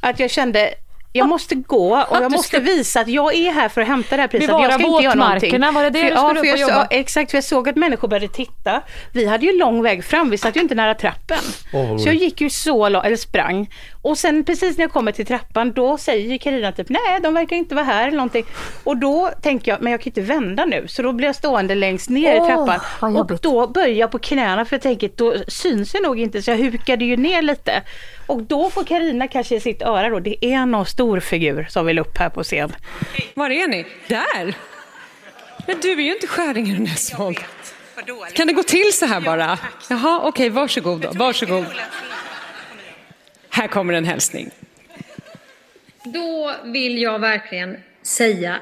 [0.00, 0.74] Att jag kände,
[1.16, 4.22] jag måste gå och jag måste visa att jag är här för att hämta det
[4.22, 4.46] här priset.
[4.46, 5.60] Bevara jag ska inte göra någonting.
[5.60, 6.86] var det det för, du skulle ja, upp och jag, jobba?
[6.90, 8.82] Exakt, för jag såg att människor började titta.
[9.12, 11.38] Vi hade ju lång väg fram, vi satt ju inte nära trappen.
[11.72, 13.68] Åh, så jag gick ju så långt, eller sprang.
[14.06, 17.56] Och sen precis när jag kommer till trappan, då säger Carina typ, nej de verkar
[17.56, 18.44] inte vara här eller någonting.
[18.84, 20.88] Och då tänker jag, men jag kan inte vända nu.
[20.88, 23.16] Så då blir jag stående längst ner i Åh, trappan.
[23.16, 26.42] och då böjer jag på knäna för jag tänker, då syns jag nog inte.
[26.42, 27.82] Så jag hukade ju ner lite.
[28.26, 31.86] Och då får Karina kanske i sitt öra då, det är någon stor figur som
[31.86, 32.72] vill upp här på scen.
[33.34, 33.86] Var är ni?
[34.08, 34.54] Där!
[35.66, 37.38] Men du är ju inte Skäringen Näsvold.
[38.34, 39.58] Kan det gå till så här bara?
[39.90, 41.10] Jaha, okej, varsågod då.
[41.14, 41.66] Varsågod.
[43.56, 44.50] Här kommer en hälsning.
[46.04, 48.56] Då vill jag verkligen säga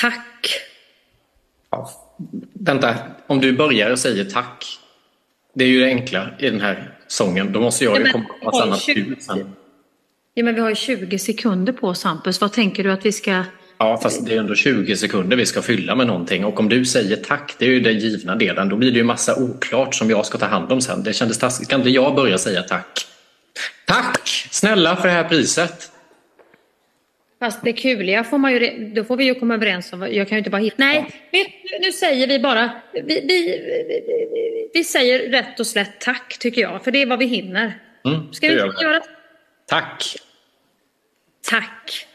[0.00, 0.48] tack.
[1.70, 1.90] Ja,
[2.52, 2.94] vänta,
[3.26, 4.64] om du börjar och säger tack.
[5.54, 7.52] Det är ju det enkla i den här sången.
[7.52, 9.54] Då måste jag Ja, ju komma på massa annat ljud sen.
[10.34, 12.40] Ja, men vi har ju 20 sekunder på oss, Hampus.
[12.40, 13.44] Vad tänker du att vi ska...
[13.78, 16.44] Ja, fast det är ändå 20 sekunder vi ska fylla med någonting.
[16.44, 18.68] Och om du säger tack, det är ju den givna delen.
[18.68, 21.02] Då blir det ju massa oklart som jag ska ta hand om sen.
[21.02, 21.68] Det kändes taskigt.
[21.68, 23.06] Kan inte jag börja säga tack?
[23.86, 25.88] Tack snälla för det här priset.
[27.40, 28.90] Fast det kuliga får man ju...
[28.94, 30.02] Då får vi ju komma överens om...
[30.02, 30.76] Jag kan ju inte bara hitta...
[30.78, 31.30] Nej,
[31.80, 32.70] nu säger vi bara...
[32.92, 36.84] Vi, vi, vi, vi säger rätt och slätt tack, tycker jag.
[36.84, 37.78] För det är vad vi hinner.
[38.06, 39.00] Mm, Ska vi inte göra
[39.68, 40.16] Tack.
[41.50, 42.06] tack?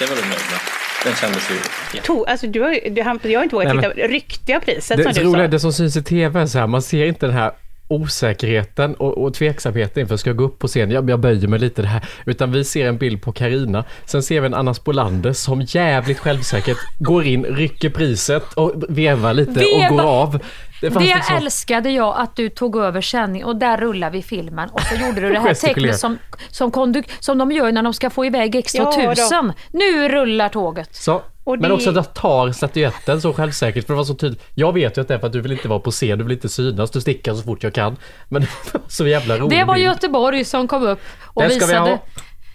[0.00, 0.60] Det var du nöjd med.
[1.04, 2.00] Den kändes ju...
[2.00, 3.88] To, alltså, du har, du, Hampus, jag har inte vågat titta.
[4.08, 5.52] Ryktiga priset Det, som det du roliga är sa.
[5.52, 7.52] det som syns i tv, så här, man ser inte den här
[7.90, 11.58] osäkerheten och, och tveksamheten inför ska jag gå upp på scen, jag, jag böjer mig
[11.58, 12.04] lite det här.
[12.26, 13.84] Utan vi ser en bild på Karina.
[14.04, 19.34] sen ser vi en Anna Spolander som jävligt självsäkert går in, rycker priset och vevar
[19.34, 19.88] lite och Veva.
[19.88, 20.38] går av.
[20.80, 24.68] Det Det liksom- älskade jag att du tog över sändning och där rullar vi filmen
[24.72, 26.18] och så gjorde du det här tecknet som,
[26.50, 29.14] som, konduk- som de gör när de ska få iväg extra Ja, då.
[29.14, 29.52] tusen.
[29.72, 30.94] Nu rullar tåget.
[30.94, 31.22] Så,
[31.56, 34.42] Och Men det- också att jag tar statyetten så självsäkert för det var så tydligt.
[34.54, 36.24] Jag vet ju att det är för att du vill inte vara på scen, du
[36.24, 37.96] vill inte synas, du stickar så fort jag kan.
[38.28, 39.50] Men det var så jävla roligt.
[39.58, 41.90] Det var Göteborg som kom upp och Den ska vi visade.
[41.90, 41.98] ha.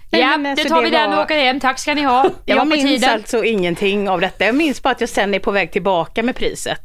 [0.10, 1.60] Nej, Ja, men alltså, det tar det vi den och åker hem.
[1.60, 2.30] Tack ska ni ha.
[2.46, 4.46] Jag, minns alltså ingenting av detta.
[4.46, 6.82] Jag minns bara att jag sen är på väg tillbaka med priset.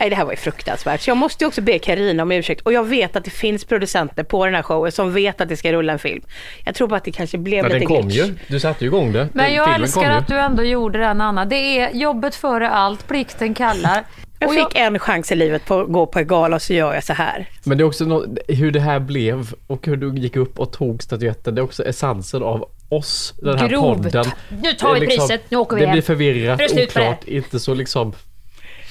[0.00, 1.00] Nej, det här var ju fruktansvärt.
[1.00, 2.60] Så jag måste ju också be Karina om ursäkt.
[2.60, 5.56] Och jag vet att det finns producenter på den här showen som vet att det
[5.56, 6.22] ska rulla en film.
[6.64, 8.28] Jag tror bara att det kanske blev lite den kom glitch.
[8.28, 8.34] ju.
[8.48, 9.28] Du satte ju igång det.
[9.32, 11.44] Men jag Filmen älskar att du ändå gjorde den Anna.
[11.44, 14.04] Det är jobbet före allt, plikten kallar.
[14.38, 16.72] Jag Och fick en chans i livet på att gå på en gala och så
[16.72, 17.46] gör jag så här.
[17.64, 20.72] Men det är också nå- hur det här blev och hur du gick upp och
[20.72, 21.54] tog statyetten.
[21.54, 24.02] Det är också essensen av oss, den här Grov.
[24.02, 24.24] podden.
[24.62, 25.92] Nu tar vi liksom- priset, nu åker vi Det hem.
[25.94, 28.12] blir förvirrat, oklart, inte så liksom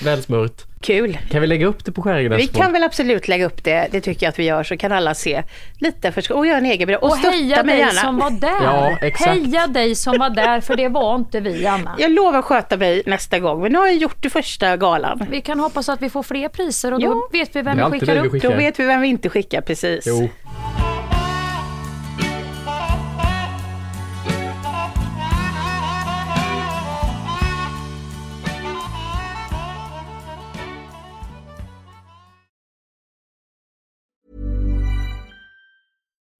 [0.03, 0.65] välsmört.
[0.81, 1.17] Kul.
[1.31, 4.01] Kan vi lägga upp det på Skäringen Vi kan väl absolut lägga upp det, det
[4.01, 5.43] tycker jag att vi gör, så kan alla se
[5.79, 6.99] lite för, och göra en egen bild.
[6.99, 8.01] Och, Och heja mig dig gärna.
[8.01, 8.63] som var där.
[8.63, 9.29] Ja, exakt.
[9.29, 11.95] Heja dig som var där, för det var inte vi Anna.
[11.99, 15.25] Jag lovar sköta mig nästa gång, men nu har jag gjort det första galan.
[15.31, 17.29] Vi kan hoppas att vi får fler priser och då Ja.
[17.39, 18.31] vet vi vem vi skickar upp.
[18.31, 18.49] skickar.
[18.49, 20.03] Då vet vi vem vi inte skickar precis.
[20.07, 20.29] Jo.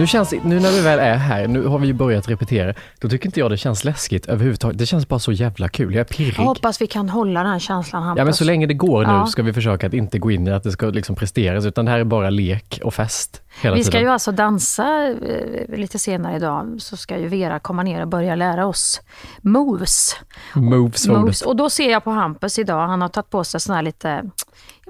[0.00, 3.08] Nu, känns, nu när vi väl är här, nu har vi ju börjat repetera, då
[3.08, 4.78] tycker inte jag det känns läskigt överhuvudtaget.
[4.78, 5.94] Det känns bara så jävla kul.
[5.94, 6.34] Jag är pirrig.
[6.38, 8.18] Jag hoppas vi kan hålla den här känslan Hampus.
[8.20, 9.26] Ja, men så länge det går nu Ja.
[9.26, 11.90] ska vi försöka att inte gå in i att det ska liksom presteras, utan det
[11.90, 14.06] här är bara lek och fest hela Vi ska tiden.
[14.06, 18.34] ju alltså dansa eh, lite senare idag, så ska ju Vera komma ner och börja
[18.34, 19.00] lära oss
[19.42, 20.16] moves.
[20.54, 21.42] Moves, moves.
[21.42, 24.22] Och då ser jag på Hampus idag, han har tagit på sig sån här lite,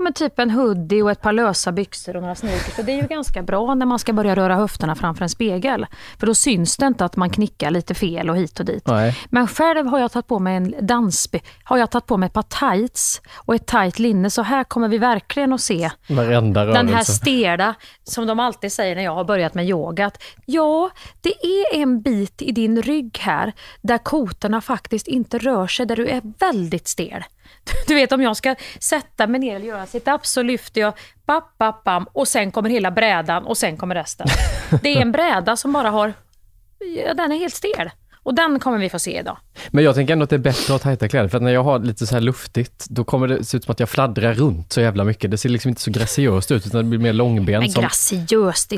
[0.01, 2.75] men typ en hoodie och ett par lösa byxor och några sneakers.
[2.75, 5.87] För det är ju ganska bra när man ska börja röra höfterna framför en spegel.
[6.19, 8.87] För då syns det inte att man knickar lite fel och hit och dit.
[8.87, 9.17] Nej.
[9.31, 12.33] Men själv har jag tagit på mig en dansby, har jag tagit på mig ett
[12.33, 14.31] par tights och ett tight linne.
[14.31, 16.83] Så här kommer vi verkligen att se Varenda rörelse.
[16.83, 20.91] den här stela, som de alltid säger när jag har börjat med yoga, att ja,
[21.21, 25.97] det är en bit i din rygg här där kotorna faktiskt inte rör sig, där
[25.97, 27.25] du är väldigt stel.
[27.87, 30.95] Du vet om jag ska sätta mig ner och göra sit-up så lyfter jag
[31.27, 34.27] bap, bap, bam och sen kommer hela brädan och sen kommer resten.
[34.83, 36.13] Det är en bräda som bara har,
[37.05, 37.91] ja, den är helt stel.
[38.23, 39.37] Och den kommer vi få se idag.
[39.71, 41.51] Men jag tänker ändå att det är bättre att ha tajta kläder, för att när
[41.51, 44.35] jag har lite så här luftigt, då kommer det se ut som att jag fladdrar
[44.35, 45.31] runt så jävla mycket.
[45.31, 47.61] Det ser liksom inte så graciöst ut, utan det blir mer långben.
[47.61, 47.83] Men som...
[47.83, 48.73] graciöst,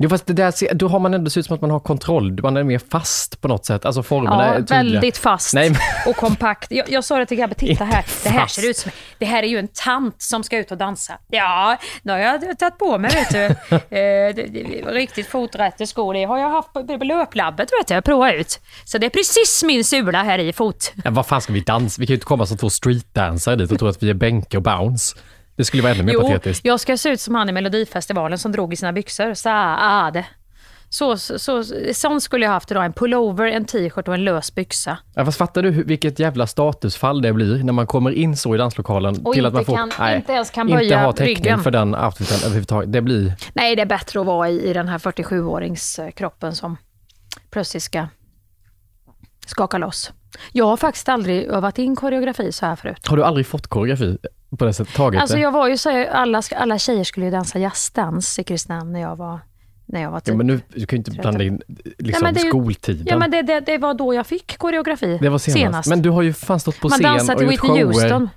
[0.00, 2.42] Jo, fast det där, då har man ändå ser ut som att man har kontroll.
[2.42, 3.84] Man är mer fast på något sätt.
[3.84, 4.76] Alltså formerna är Ja, tydliga.
[4.82, 6.70] väldigt fast Nej, men- och kompakt.
[6.70, 8.04] Jag, jag sa det till Gabbe, titta här.
[8.22, 10.76] Det här ser ut som, det här är ju en tant som ska ut och
[10.78, 11.18] dansa.
[11.28, 14.60] Ja, nu har jag tagit på mig, vet du, eh, det, det,
[14.92, 16.14] riktigt foträtta skor.
[16.14, 18.60] Det har jag haft på, på löplabbet, vet du, jag provar ut.
[18.84, 20.92] Så det är precis min sula här i fot.
[21.04, 22.00] Ja, vad fan ska vi dansa?
[22.00, 24.56] Vi kan ju inte komma som två streetdansare dit och tro att vi är bänke
[24.56, 25.16] och bounce.
[25.58, 26.64] Det skulle vara ännu mer Jo, patetiskt.
[26.64, 29.34] jag ska se ut som han i Melodifestivalen som drog i sina byxor.
[29.34, 30.26] Så, ah, det.
[30.90, 32.84] Så, så, så, sån skulle jag haft idag.
[32.84, 34.98] En pullover, en t-shirt och en lös byxa.
[35.14, 38.58] Ja, fast fattar du vilket jävla statusfall det blir när man kommer in så i
[38.58, 41.36] danslokalen Och till att inte man får, kan- inte ens kan inte böja ha täckning
[41.36, 41.60] ryggen.
[41.62, 42.92] för den outfiten överhuvudtaget.
[42.92, 46.76] Det blir, Nej, det är bättre att vara i, i den här 47-åringskroppen som
[47.50, 48.06] plötsligt ska
[49.46, 50.12] skaka loss.
[50.52, 53.08] Jag har faktiskt aldrig övat in koreografi så här förut.
[53.08, 54.18] har du aldrig fått koreografi
[54.58, 54.94] på det sättet?
[54.94, 55.42] Tagit Alltså det?
[55.42, 59.16] jag var ju så, alla, alla tjejer skulle ju dansa jazzdans i Kristinehamn när jag
[59.16, 59.40] var,
[59.86, 60.34] när jag var Ja, typ.
[60.36, 61.60] men nu, du kan ju inte blanda in
[61.98, 63.06] liksom, men det skoltiden.
[63.10, 65.88] Ja men det, det, det var då jag fick koreografi det var senast.
[65.88, 67.92] Men du har ju fan stått på Man scen dansade och till gjort Whitney shower.
[68.02, 68.28] Houston.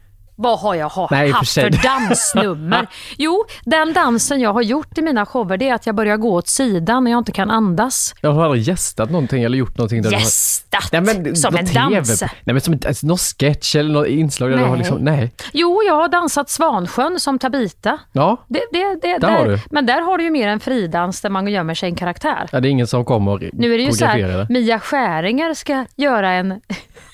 [0.42, 1.72] Vad har jag ha, Nej, i för haft sig.
[1.74, 2.88] för dansnummer?
[3.18, 6.34] Jo, den dansen jag har gjort i mina shower det är att jag börjar gå
[6.34, 8.14] åt sidan när jag inte kan andas.
[8.22, 10.02] Jag har aldrig gästat någonting eller gjort någonting.
[10.02, 12.22] Där du har- Gästat Nej, men, som en TV dans.
[12.22, 14.78] Nej, men som alltså, någon sketch eller något inslag där du har Nej.
[14.78, 15.32] liksom, nej.
[15.54, 17.98] Jo, jag har dansat Svansjön som Tabita.
[18.12, 19.60] Ja, Det, det, det, Där har du.
[19.72, 22.50] Men där har du ju mer en fridans där man gömmer sig en karaktär.
[22.52, 24.46] ja, det är ingen som kommer och Nu är det ju så här.
[24.50, 26.62] Mia Skäringer ska göra en...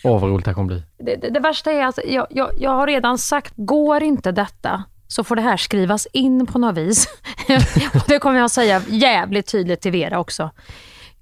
[0.03, 0.83] Åh, vad roligt det här kommer bli.
[0.97, 4.83] Det, det, det värsta är att jag, jag, jag har redan sagt, går inte detta
[5.07, 7.07] så får det här skrivas in på något vis.
[7.93, 10.51] Och det kommer jag säga jävligt tydligt till Vera också.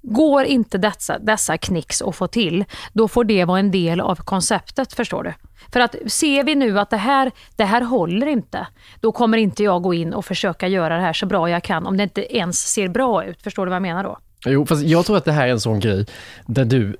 [0.01, 4.15] Går inte dessa, dessa knicks att få till, då får det vara en del av
[4.15, 5.34] konceptet, förstår du?
[5.73, 8.67] För att ser vi nu att det här, det här håller inte,
[8.99, 11.88] då kommer inte jag gå in och försöka göra det här så bra jag kan,
[11.88, 13.41] om det inte ens ser bra ut.
[13.41, 14.17] Förstår du vad jag menar då?
[14.45, 16.05] Jo, fast jag tror att det här är en sån grej
[16.45, 16.97] där du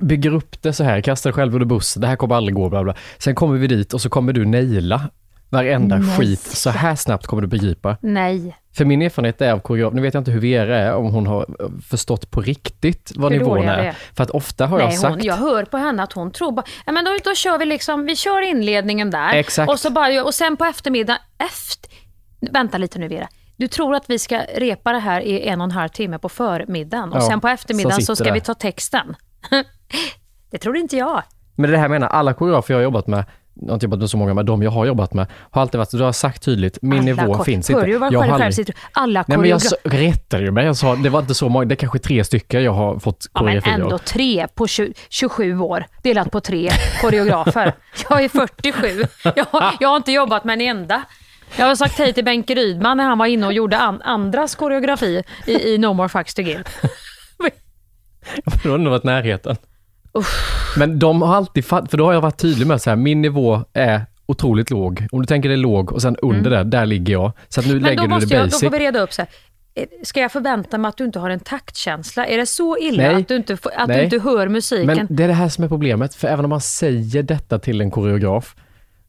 [0.00, 2.84] bygger upp det så här, kastar själv under bussen, det här kommer aldrig gå, bla
[2.84, 2.94] bla.
[3.18, 5.00] Sen kommer vi dit och så kommer du naila
[5.48, 6.16] varenda Nej.
[6.16, 6.40] skit.
[6.40, 7.96] Så här snabbt kommer du begripa.
[8.00, 8.56] Nej.
[8.76, 11.26] För min erfarenhet är av koreograf, nu vet jag inte hur Vera är, om hon
[11.26, 11.46] har
[11.90, 13.96] förstått på riktigt vad Hur nivån jag är.
[14.16, 16.52] För att ofta har jag Nej, sagt, hon, jag hör på henne att hon tror
[16.52, 19.32] bara, ja, men då, då kör vi liksom, vi kör inledningen där.
[19.34, 19.70] Exakt.
[19.70, 21.90] Och, så bara, och sen på eftermiddagen, efter,
[22.52, 23.28] vänta lite nu Vera.
[23.56, 26.28] Du tror att vi ska repa det här i en och en halv timme på
[26.28, 28.32] förmiddagen och Ja, sen på eftermiddagen så så, ska det.
[28.32, 29.16] vi ta texten.
[30.50, 31.22] det tror inte jag.
[31.56, 33.24] men det här menar alla koreografer jag har jobbat med,
[33.54, 35.78] jag har inte jobbat med så många, men de jag har jobbat med, har alltid
[35.78, 37.86] varit, du har sagt tydligt, min Alla nivå finns inte.
[37.90, 38.66] Jag har aldrig-?
[38.92, 39.90] Alla Nej men jag koreografer.
[39.98, 42.62] rättade ju mig, jag sa, det var inte så många, det är kanske tre stycken
[42.64, 46.70] jag har fått Ja, men koreografier ändå tre på 20, 27 år, delat på tre
[47.00, 47.72] koreografer.
[48.10, 49.02] Jag är 47.
[49.36, 51.02] Jag, har- jag har inte jobbat med en enda.
[51.56, 54.54] Jag har sagt hej till Benke Rydman när han var inne och gjorde an, andras
[54.54, 56.64] koreografi i, i No More Fucks to Give.
[58.64, 59.56] Då har nog varit närheten.
[60.76, 63.22] Men de har alltid fatt, för då har jag varit tydlig med så här, min
[63.22, 65.06] nivå är otroligt låg.
[65.12, 67.32] Om du tänker det är låg och sen under det, där ligger jag.
[67.48, 67.82] Så att nu Mm.
[67.82, 68.60] Men lägger du det jag, då basic.
[68.60, 69.28] får vi reda upp så här.
[69.74, 72.26] Eh, Ska jag förvänta mig att du inte har en taktkänsla?
[72.26, 73.14] Är det så illa Nej.
[73.14, 74.04] att, du inte, att du Nej.
[74.04, 74.86] inte hör musiken?
[74.86, 77.80] Men det är det här som är problemet, för även om man säger detta till
[77.80, 78.54] en koreograf,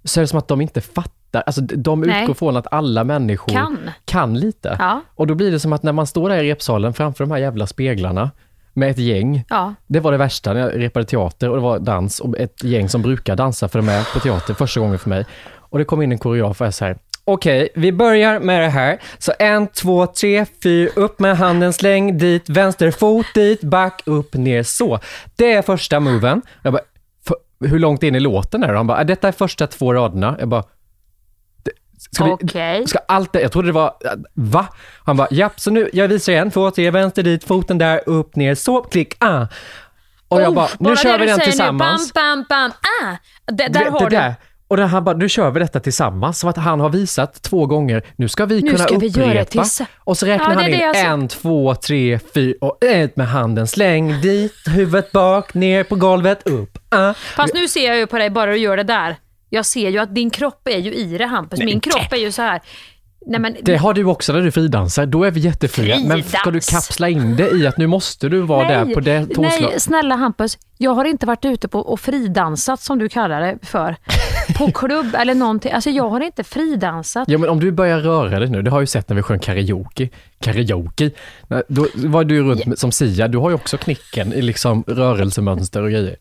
[0.04, 1.44] så är det som att de inte fattar.
[1.46, 2.22] Alltså de Nej.
[2.22, 3.78] utgår från att alla människor Kan.
[4.06, 4.76] kan lite.
[4.80, 5.02] Ja.
[5.16, 7.38] Och då blir det som att när man står där i repsalen framför de här
[7.38, 8.32] jävla speglarna,
[8.76, 9.74] med ett gäng, Ja.
[9.88, 12.90] Det var det värsta när jag repade teater och det var dans och ett gäng
[12.90, 15.26] som brukar dansa för de är på teater första gången för mig.
[15.60, 16.98] Och det kom in en koreograf och jag så här,
[17.28, 19.00] Okej, vi börjar med det här.
[19.18, 24.34] Så en, två, tre, fyra, upp med handen, släng dit, vänster fot dit, back, upp,
[24.34, 25.00] ner, så.
[25.36, 26.42] Det är första moven.
[26.64, 26.82] Jag bara,
[27.28, 28.78] "För- hur långt in i låten är det?
[28.78, 30.36] Han bara, "Ah, detta är första två raderna.
[30.40, 30.64] Jag bara,
[32.10, 32.88] "Det- ska vi, Okej.
[32.88, 33.94] Ska allt det, jag trodde det var,
[34.34, 34.68] va?
[35.06, 38.36] Han bara, japp, så nu, jag visar igen, två, tre, vänster dit, foten där, upp,
[38.36, 39.48] ner, så, klick, ah.
[40.28, 42.08] Och jag Oh, bara, nu bara kör vi den tillsammans.
[42.16, 42.72] Nu, bam, bam, bam,
[43.12, 43.16] ah!
[43.52, 44.34] Det, där har det du.
[44.68, 46.40] Och där han bara, nu kör vi detta tillsammans.
[46.40, 49.46] Som att han har visat två gånger, nu ska vi Nu kunna ska vi upprepa.
[49.46, 51.00] tillsa- och så räknar Ja, han in sa.
[51.00, 56.48] en, två, tre, fyra och ut med handen, släng dit, huvudet bak, ner på golvet,
[56.48, 56.78] upp.
[56.90, 57.14] Ah.
[57.14, 59.16] Fast nu ser jag ju på dig bara du gör det där.
[59.50, 61.60] Jag ser ju att din kropp är ju i det Hampus.
[61.60, 62.62] Min kropp är ju så här.
[63.28, 66.00] Nej, men, Det har du också när du fridansar, då är vi jättefria.
[66.00, 66.70] Men ska du Fridans.
[66.70, 69.62] kapsla in det i att nu måste du vara där på det tonslaget?
[69.62, 70.58] nej, snälla Hampus.
[70.78, 73.96] Jag har inte varit ute på och fridansat som du kallar det för.
[74.58, 75.72] På klubb eller någonting.
[75.72, 77.30] Alltså jag har inte fridansat.
[77.30, 79.22] Ja men om du börjar röra dig nu, det har jag ju sett när vi
[79.22, 80.10] sjöng karaoke.
[80.40, 81.12] Karaoke.
[81.48, 84.84] Nej, Då var du runt med- som Sia, du har ju också knicken i liksom
[84.88, 86.16] rörelsemönster och grejer.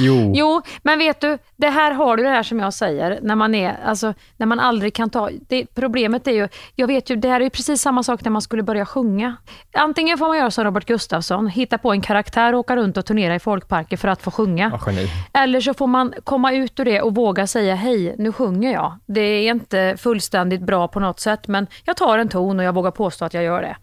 [0.00, 0.32] Jo.
[0.34, 3.54] Jo, men vet du, det här har du det här som jag säger, när man
[3.54, 7.28] är, alltså, när man aldrig kan ta, det, problemet är ju, jag vet ju, det
[7.28, 9.36] här är ju precis samma sak när man skulle börja sjunga.
[9.72, 13.06] Antingen får man göra som Robert Gustafsson, hitta på en karaktär och åka runt och
[13.06, 14.80] turnera i folkparker för att få sjunga.
[14.86, 14.92] Ja.
[15.42, 18.98] Eller så får man komma ut ur det och våga säga hej, nu sjunger jag.
[19.06, 22.74] Det är inte fullständigt bra på något sätt, men jag tar en ton och jag
[22.74, 23.76] vågar påstå att jag gör det.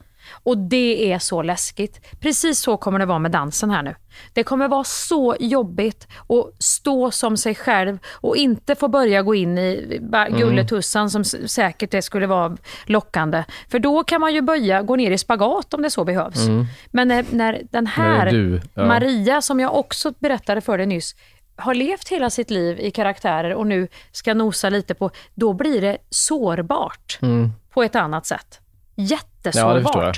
[0.44, 2.00] Och det är så läskigt.
[2.20, 3.96] Precis så kommer det vara med dansen här nu.
[4.34, 9.36] Det kommer vara så jobbigt att stå som sig själv och inte få börja gå
[9.36, 13.44] in i bara gulletussan som säkert det skulle vara lockande.
[13.68, 16.48] För då kan man ju börja gå ner i spagat om det så behövs.
[16.92, 18.86] Men när, när den här du, ja.
[18.86, 21.16] Maria, som jag också berättade för dig nyss,
[21.56, 25.82] har levt hela sitt liv i karaktärer och nu ska nosa lite på, då blir
[25.82, 27.20] det sårbart
[27.74, 28.60] på ett annat sätt.
[29.44, 29.84] Ja, det Jättesårbart.
[29.84, 30.16] förstår jag.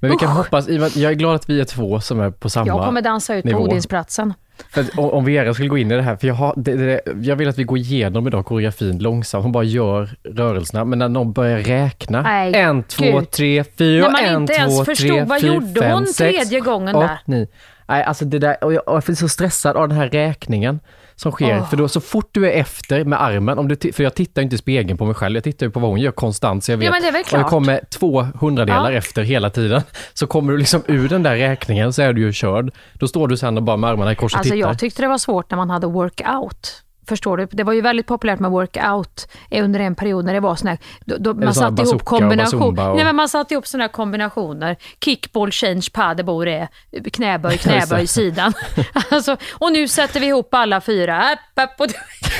[0.00, 0.36] Men vi kan Usch.
[0.36, 3.34] hoppas, jag är glad att vi är två som är på samma jag kommer dansa
[3.34, 3.58] ut nivå.
[3.58, 4.34] på Odinsplatsen.
[4.70, 7.36] För om, Vera skulle gå in i det här, för jag, har, det, det, jag
[7.36, 11.32] vill att vi går igenom idag koreografin långsamt, hon bara gör rörelserna, men när någon
[11.32, 13.30] börjar räkna, Nej, en, två, gud.
[13.30, 16.06] tre, fyra, När man en, inte ens två, förstod, tre, vad fyra, gjorde fem, hon
[16.06, 17.46] sex, tredje gången åt, där?
[17.86, 20.80] Nej, alltså det där, och jag, och jag blir så stressad av den här räkningen
[21.16, 21.58] som sker.
[21.60, 21.68] Åh.
[21.70, 24.54] För då så fort du är efter med armen, om du, för jag tittar inte
[24.54, 26.64] i spegeln på mig själv, jag tittar ju på vad hon gör konstant.
[26.64, 27.50] Så jag vet, Ja, men det är väl om jag klart.
[27.50, 28.98] kommer två hundradelar Ja.
[28.98, 29.82] efter hela tiden,
[30.14, 32.70] så kommer du liksom ur den där räkningen så är du ju körd.
[32.92, 34.68] Då står du sen och bara med armarna i kors och Alltså tittar.
[34.68, 36.80] jag tyckte det var svårt när man hade workout.
[37.08, 37.46] Förstår du?
[37.50, 40.68] Det var ju väldigt populärt med workout eh, under en period när det var sån
[40.68, 43.66] här, då, då man såna satte ihop och kombination, och- nej, men man satte ihop
[43.66, 44.76] såna här kombinationer.
[45.04, 46.68] Kickball, change, padelbord är
[47.12, 48.52] knäböj, knäböj, sidan.
[49.10, 51.22] alltså, och nu sätter vi ihop alla fyra.
[51.32, 51.86] App, app, och,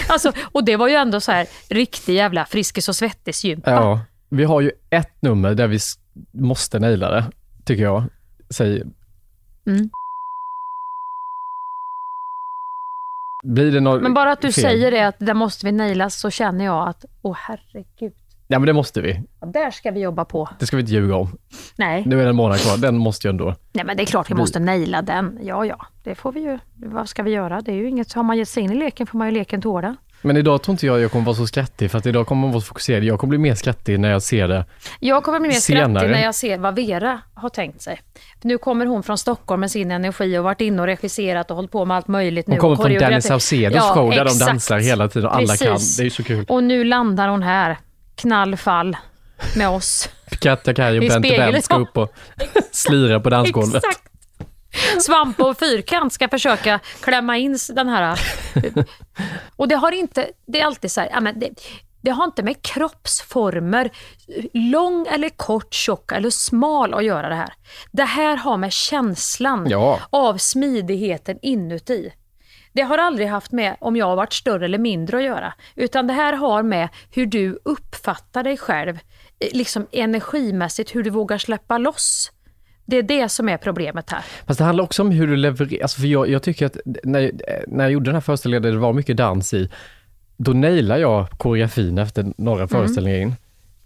[0.09, 3.71] alltså, och det var ju ändå så här riktig jävla Friskis och Svettis-gympa.
[3.71, 5.79] Ja, vi har ju ett nummer där vi
[6.33, 7.25] måste naila det,
[7.65, 8.05] tycker jag.
[8.51, 8.83] Säg...
[9.67, 9.91] Mm.
[13.45, 14.63] Blir det något Men bara att du fel?
[14.63, 18.13] säger det, att det måste vi naila, så känner jag att, åh herregud,
[18.49, 19.23] Ja, men det måste vi.
[19.41, 20.49] ja, där ska vi jobba på.
[20.59, 21.37] Det ska vi inte ljuga om.
[21.77, 22.03] Nej.
[22.07, 23.55] Nu är det en månad kvar, den måste ju ändå...
[23.73, 25.39] Nej men det är klart vi Vi- måste naila den.
[25.43, 26.59] Ja, ja, det får vi ju.
[26.75, 27.61] Vad ska vi göra?
[27.61, 29.61] Det är ju inget, har man gett sig in i leken får man ju leken
[29.63, 29.97] tåla.
[30.25, 32.51] Men idag tror inte jag jag kommer vara så skrattig, för att idag kommer man
[32.51, 33.05] vara så fokuserad.
[33.05, 34.65] Jag kommer bli mer skrattig när jag ser det.
[35.01, 35.91] Jag kommer bli mer Senare.
[35.91, 38.01] skrattig när jag ser vad Vera har tänkt sig.
[38.41, 41.57] För nu kommer hon från Stockholm med sin energi och varit inne och regisserat och
[41.57, 42.47] hållit på med allt möjligt.
[42.47, 44.39] Hon nu kommer från Danny Saucedos Ja, show där exakt.
[44.41, 45.73] de dansar hela tiden och alla kan.
[45.73, 45.97] Precis.
[45.97, 46.45] Det är ju så kul.
[46.49, 47.79] Och nu landar hon här,
[48.15, 48.97] knallfall
[49.57, 50.09] med oss.
[50.41, 52.13] Katja Kaj och Bente Bent ska upp och
[52.73, 53.75] slira på dansgolvet.
[53.85, 54.14] Exakt.
[55.01, 58.21] Svamp och fyrkant ska försöka klämma in den här...
[59.57, 60.29] Och det har inte...
[60.47, 61.51] Det är alltid så här, ja, men det,
[62.03, 63.91] det har inte med kroppsformer,
[64.53, 67.53] lång eller kort, tjock eller smal att göra det här.
[67.93, 70.01] Det här har med känslan Ja.
[70.11, 72.13] av smidigheten inuti.
[72.73, 75.55] Det har aldrig haft med om jag har varit större eller mindre att göra.
[75.75, 78.99] Utan det här har med hur du uppfattar dig själv,
[79.39, 82.31] eh, liksom energimässigt, hur du vågar släppa loss.
[82.87, 84.25] Det är det som är problemet här.
[84.47, 85.83] Fast det handlar också om hur du levererar.
[85.83, 87.31] Alltså för jag, jag tycker att när,
[87.69, 89.69] när jag gjorde den här föreställningen det var mycket dans i,
[90.37, 92.69] då nailar jag koreografin efter några Mm.
[92.69, 93.35] föreställningar in.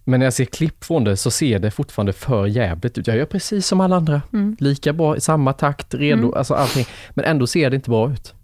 [0.05, 3.07] Men när jag ser klipp från det så ser det fortfarande för jävligt ut.
[3.07, 4.23] Jag gör precis som alla andra.
[4.33, 4.57] Mm.
[4.61, 6.35] Lika bra, i samma takt, redo, Mm.
[6.35, 6.87] alltså allting.
[7.11, 8.35] Men ändå ser det inte bra ut.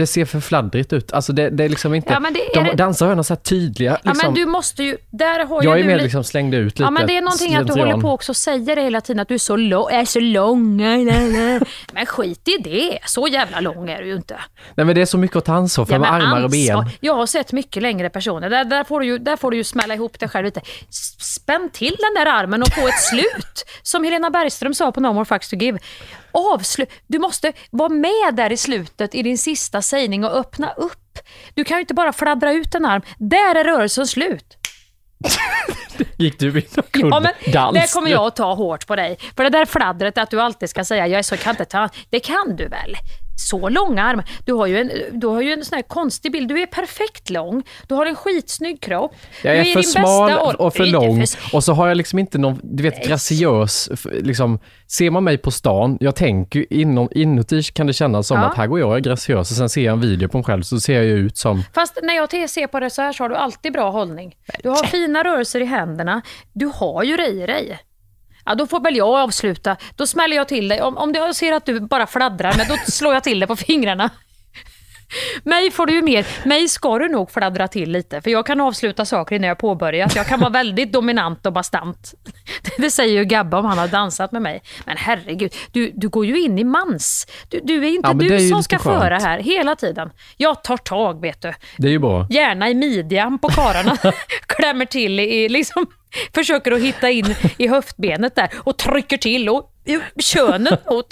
[0.00, 1.12] Det ser för fladdrigt ut.
[1.12, 2.12] Alltså det, det är liksom inte...
[2.12, 3.90] Ja, men det är de det- dansar har något så här tydliga...
[4.04, 4.96] Ja, Liksom, men du måste ju...
[5.10, 6.82] Där har jag är mer lite- liksom slängde ut lite.
[6.82, 9.20] Ja, men det är någonting att du håller på också och säger det hela tiden,
[9.20, 10.76] att du är så, lång, är så lång.
[11.92, 14.36] Men skit i det, så jävla lång är du ju inte.
[14.74, 16.90] Nej men det är så mycket att ta ansvar för Ja, med armar och ben.
[17.00, 18.50] Jag har sett mycket längre personer.
[18.50, 20.60] Där, där, får du ju, där får du ju smälla ihop dig själv lite.
[21.18, 23.64] Spänn till den där armen och få ett slut.
[23.82, 25.78] Som Helena Bergström sa på No More Fucks To Give.
[26.32, 31.18] Avslu du måste vara med där i slutet i din sista sägning och öppna upp.
[31.54, 33.02] Du kan ju inte bara fladdra ut en arm.
[33.18, 34.56] Där är rörelsen slut.
[36.16, 37.74] Gick du in och kunde Ja, men dans?
[37.74, 39.18] det kommer jag att ta hårt på dig.
[39.36, 41.88] För det där fladdret att du alltid ska säga jag är så kan inte ta,
[42.10, 42.96] det kan du väl?
[43.48, 44.24] Så långa armar.
[44.44, 46.48] Du har ju en, du har ju en sån här konstig bild.
[46.48, 47.62] Du är perfekt lång.
[47.88, 49.14] Du har en skitsnygg kropp.
[49.42, 52.18] Jag är i för smal och för är lång för- och så har jag liksom
[52.18, 53.88] inte någon, du vet, graciös,
[54.22, 58.44] liksom, ser man mig på stan, jag tänker inom, inuti kan det kännas som Ja.
[58.46, 60.44] att här går jag och är graciös och sen ser jag en video på mig
[60.44, 63.12] själv så ser jag ju ut som, Fast när jag ser på det så här
[63.12, 64.34] så har du alltid bra hållning.
[64.62, 66.22] Du har fina rörelser i händerna.
[66.52, 67.78] Du har ju det i dig.
[68.50, 69.76] Ja, då får väl jag avsluta.
[69.96, 70.82] Då smäller jag till dig.
[70.82, 73.56] Om, om jag ser att du bara fladdrar, men då slår jag till dig på
[73.56, 74.10] fingrarna.
[75.44, 78.60] Mig får du ju mer, mig ska du nog fladdra till lite, för jag kan
[78.60, 80.16] avsluta saker innan jag påbörjat.
[80.16, 82.14] Jag kan vara väldigt dominant och bastant.
[82.78, 84.62] Det säger ju Gabbe om han har dansat med mig.
[84.86, 87.26] Men herregud, du, du går ju in i mans.
[87.48, 89.00] Du, du är inte Ja, är du ju som ska skönt.
[89.00, 90.10] föra här hela tiden.
[90.36, 91.52] Jag tar tag, vet du.
[91.76, 92.26] det är ju bra.
[92.30, 93.96] Gärna i midjan på karlarna.
[94.46, 95.86] Klämmer till i, liksom,
[96.34, 99.70] försöker att hitta in i höftbenet där och trycker till och
[100.22, 101.06] könet mot.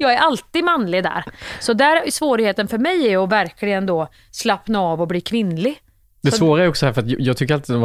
[0.00, 1.24] Jag är alltid manlig där.
[1.60, 5.78] Så där är svårigheten för mig är att verkligen då slappna av och bli kvinnlig.
[6.22, 7.76] Det Så- svåra är också här för att jag- tycker alltid,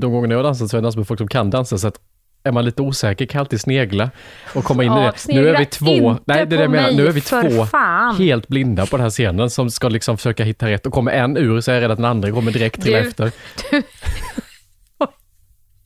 [0.00, 1.88] de gånger jag har dansat så har jag dansat med folk som kan dansa så
[1.88, 2.00] att
[2.44, 4.10] är man lite osäker kan alltid snegla
[4.54, 5.34] och komma in i Ja, det.
[5.34, 8.16] Nu är vi två, nej det är det jag menar, nu är vi två fan.
[8.16, 11.36] helt blinda på den här scenen som ska liksom försöka hitta rätt och kommer en
[11.36, 13.30] ur så är jag rädd att den andra kommer direkt till Du- efter.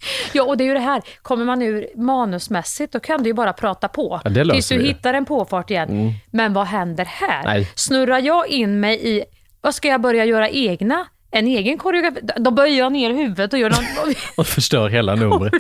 [0.33, 3.35] Ja, och det är ju det här, kommer man ur manusmässigt då kan du ju
[3.35, 4.21] bara prata på.
[4.25, 4.87] Ja, det löser tills du vi.
[4.87, 5.89] hittar en påfart igen.
[5.89, 6.13] Mm.
[6.31, 7.45] Men vad händer här?
[7.45, 7.69] Nej.
[7.75, 9.25] Snurrar jag in mig i,
[9.61, 11.07] vad ska jag börja göra egna?
[11.31, 12.21] En egen koreografi?
[12.37, 14.15] Då böjer jag ner huvudet och gör någon...
[14.37, 15.53] Och förstör hela numret.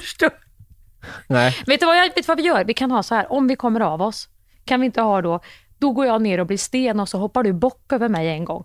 [1.26, 1.56] Nej.
[1.66, 2.64] vet, du vad jag, vet du vad vi gör?
[2.64, 4.28] Vi kan ha så här, om vi kommer av oss,
[4.64, 5.40] kan vi inte ha då,
[5.78, 8.44] då går jag ner och blir sten och så hoppar du bock över mig en
[8.44, 8.64] gång.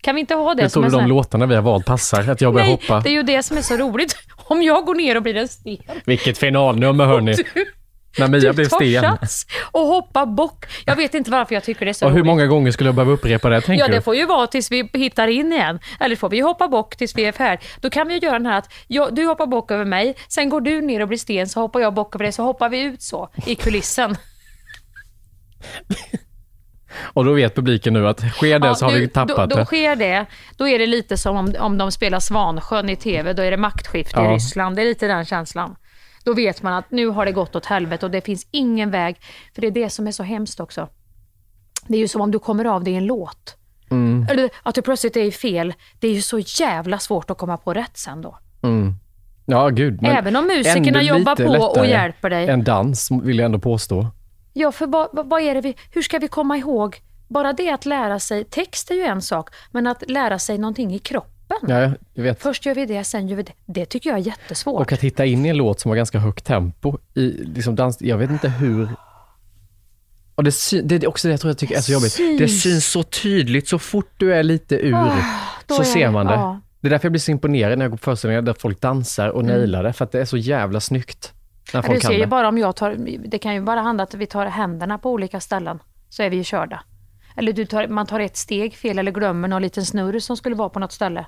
[0.00, 1.08] Kan vi inte ha det Jag tror en de här...
[1.08, 3.00] låtarna vi har valt passar, att jag börjar Nej, hoppa.
[3.00, 4.16] det är ju det som är så roligt.
[4.46, 7.34] Om jag går ner och blir en sten Vilket finalnummer hörni.
[8.18, 9.04] När Mia blev sten.
[9.72, 10.64] och hoppar bock.
[10.86, 12.26] Jag vet inte varför jag tycker det är så Och hur roligt.
[12.26, 14.90] många gånger skulle jag behöva upprepa det, tänker Ja, det får ju vara tills vi
[14.92, 15.78] hittar in igen.
[16.00, 17.68] Eller får vi hoppa bock tills vi är färdiga.
[17.80, 20.48] Då kan vi ju göra den här att jag, du hoppar bock över mig, sen
[20.48, 22.80] går du ner och blir sten, så hoppar jag bock över dig, så hoppar vi
[22.80, 24.16] ut så i kulissen.
[27.02, 29.56] Och då vet publiken nu att sker det Ja, så har nu- vi tappat då,
[29.56, 30.26] då sker det,
[30.56, 33.56] då är det lite som om, om de spelar Svansjön i TV, då är det
[33.56, 34.30] maktskifte i Ja.
[34.30, 34.76] Ryssland.
[34.76, 35.76] Det är lite den känslan.
[36.24, 39.16] Då vet man att nu har det gått åt helvete och det finns ingen väg.
[39.54, 40.88] För det är det som är så hemskt också.
[41.86, 43.56] Det är ju som om du kommer av dig i en låt.
[43.90, 44.26] Mm.
[44.30, 45.74] Eller att du plötsligt är i fel.
[46.00, 48.38] Det är ju så jävla svårt att komma på rätt sen då.
[48.62, 48.94] Mm.
[49.46, 49.98] Ja, gud.
[50.06, 52.48] Även om musikerna jobbar på och hjälper dig.
[52.48, 54.06] En dans, vill jag ändå påstå.
[54.56, 57.00] Ja, för vad, vad- är det vi, hur ska vi komma ihåg?
[57.28, 60.94] Bara det att lära sig, text är ju en sak, men att lära sig någonting
[60.94, 61.56] i kroppen.
[61.68, 62.42] Ja, jag vet.
[62.42, 63.52] Först gör vi det, sen gör vi det.
[63.66, 64.80] Det tycker jag är jättesvårt.
[64.80, 68.02] Och att hitta in i en låt som har ganska högt tempo i liksom dans,
[68.02, 68.88] jag vet inte hur...
[70.34, 72.16] Och det, sy- det är också det jag tror jag tycker är så jobbigt.
[72.38, 72.86] Det Syns.
[72.90, 75.16] så tydligt så fort du är lite ur, Ah,
[75.68, 76.32] så är- ser man det.
[76.34, 76.60] ja.
[76.80, 79.28] Det är därför jag blir så imponerad när jag går på föreställningar där folk dansar
[79.28, 79.56] och Mm.
[79.56, 81.32] nailar det, för att det är så jävla snyggt.
[81.72, 82.26] När folk du kan ser ju det.
[82.26, 82.96] bara om jag tar,
[83.28, 86.30] det kan ju bara handla om att vi tar händerna på olika ställen, så är
[86.30, 86.82] vi ju körda.
[87.36, 90.56] Eller du tar, man tar ett steg fel eller glömmer någon liten snurr som skulle
[90.56, 91.26] vara på något ställe.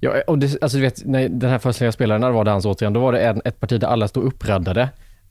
[0.00, 2.44] Ja, och det, alltså du vet, när den här föreställningen jag spelade, när det var
[2.44, 4.88] dans återigen, då var det en, ett parti där alla stod uppraddade.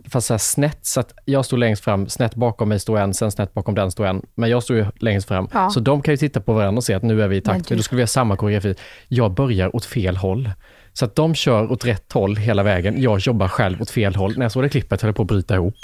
[0.09, 3.13] Fast så här snett, så att jag stod längst fram, snett bakom mig stod en,
[3.13, 4.25] sen snett bakom den stod en.
[4.35, 5.47] Men jag stod ju längst fram.
[5.53, 5.69] Ja.
[5.69, 7.55] Så de kan ju titta på varandra och se att nu är vi i Men
[7.55, 7.69] takt.
[7.69, 8.75] du- Då skulle vi ha samma koreografi.
[9.07, 10.49] Jag börjar åt fel håll.
[10.93, 13.01] Så att de kör åt rätt håll hela vägen.
[13.01, 14.37] Jag jobbar själv åt fel håll.
[14.37, 15.75] När jag såg det klippet höll jag på att bryta ihop.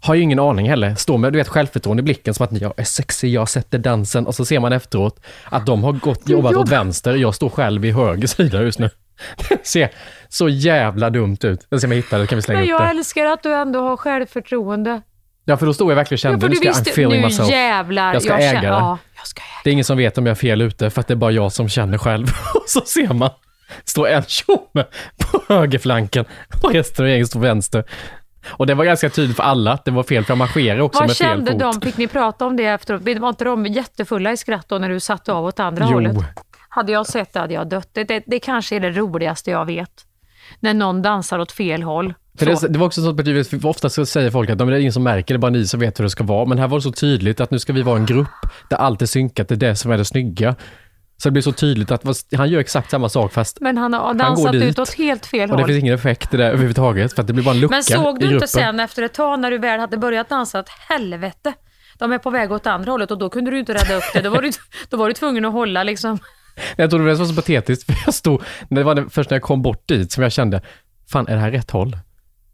[0.00, 0.94] Har ju ingen aning heller.
[0.94, 4.26] Står med du vet, självförtroende i blicken som att jag är sexig, jag sätter dansen
[4.26, 7.14] och så ser man efteråt att de har gått, jobbat åt vänster.
[7.14, 8.90] Jag står själv i höger sida just nu.
[9.62, 9.90] ser
[10.28, 11.66] så jävla dumt ut.
[11.68, 12.90] Jag ska jag hittar det, kan vi slänga Men upp jag det.
[12.90, 15.02] älskar att du ändå har självförtroende.
[15.44, 17.20] Ja, för då står jag verkligen och Ja, kände, för nu ska jag, I'm feeling
[17.20, 17.50] nu myself.
[17.50, 18.12] jävlar.
[18.12, 18.66] Jag ska känner- äga det.
[18.66, 21.08] Ja, jag ska Det är ingen som vet om jag är fel ute, för att
[21.08, 22.26] det är bara jag som känner själv.
[22.54, 23.30] Och så ser man,
[23.84, 24.84] står en tjomme
[25.18, 26.24] på högerflanken
[26.62, 27.84] och resten av gänget står vänster.
[28.46, 31.00] Och det var ganska tydligt för alla att det var fel, för jag marscherade också
[31.00, 31.60] Vad med fel kände fot.
[31.60, 31.80] de?
[31.80, 33.02] Fick ni prata om det efteråt?
[33.20, 35.92] Var inte de jättefulla i skratt då när du satte av åt andra Jo.
[35.92, 36.16] hållet?
[36.68, 37.88] Hade jag sett det hade jag dött.
[37.92, 39.90] Det, det, det kanske är det roligaste jag vet.
[40.60, 42.14] När någon dansar åt fel håll.
[42.32, 44.78] Det, det var också så att för ofta så säger folk att "Ja, men det
[44.78, 46.44] är ingen som märker det, är bara ni som vet hur det ska vara.
[46.44, 48.28] Men här var det så tydligt att nu ska vi vara en grupp
[48.70, 50.54] där allt är synkat, det är det som är det snygga.
[51.22, 52.04] Så det blir så tydligt att
[52.36, 54.62] han gör exakt samma sak fast Men han har går dansat dit.
[54.62, 55.68] ut åt helt fel och det håll.
[55.68, 58.20] finns ingen effekt i det överhuvudtaget för att det blir bara en lucka Men såg
[58.20, 61.52] du inte sen efter ett tag när du väl hade börjat dansa att helvete,
[61.98, 64.20] de är på väg åt andra hållet och då kunde du inte rädda upp det.
[64.20, 64.50] Då var du,
[64.88, 66.18] då var du tvungen att hålla liksom.
[66.76, 69.62] Jag trodde det var så patetiskt, för jag stod, det var först när jag kom
[69.62, 70.62] bort dit som jag kände,
[71.12, 71.96] fan är det här rätt håll?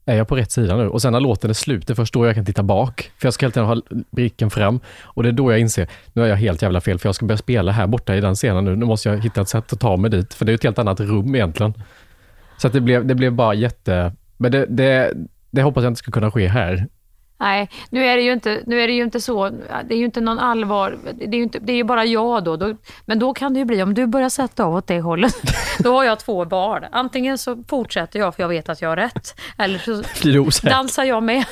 [0.09, 0.88] Är jag på rätt sida nu?
[0.88, 3.11] Och sen när låten är slut, det är först då jag kan titta bak.
[3.18, 4.80] För jag ska helt enkelt ha blicken fram.
[5.02, 7.26] Och det är då jag inser, nu är jag helt jävla fel, för jag ska
[7.26, 8.76] börja spela här borta i den scenen nu.
[8.76, 10.64] Nu måste jag hitta ett sätt att ta mig dit, för det är ju ett
[10.64, 11.74] helt annat rum egentligen.
[12.59, 14.12] Så att det blev, det blev bara jätte...
[14.36, 15.12] Men det, det,
[15.50, 16.86] det hoppas jag inte ska kunna ske här.
[17.41, 19.49] Nej, nu är det ju inte, nu är det ju inte så.
[19.84, 20.99] Det är ju inte någon allvar.
[21.14, 22.57] Det är ju, inte, det är ju bara jag då.
[22.57, 22.76] då.
[23.05, 25.34] Men då kan det ju bli, om du börjar sätta av åt det hållet,
[25.78, 26.86] då har jag två val.
[26.93, 30.03] Antingen så fortsätter jag för jag vet att jag har rätt, eller så
[30.68, 31.45] dansar jag med.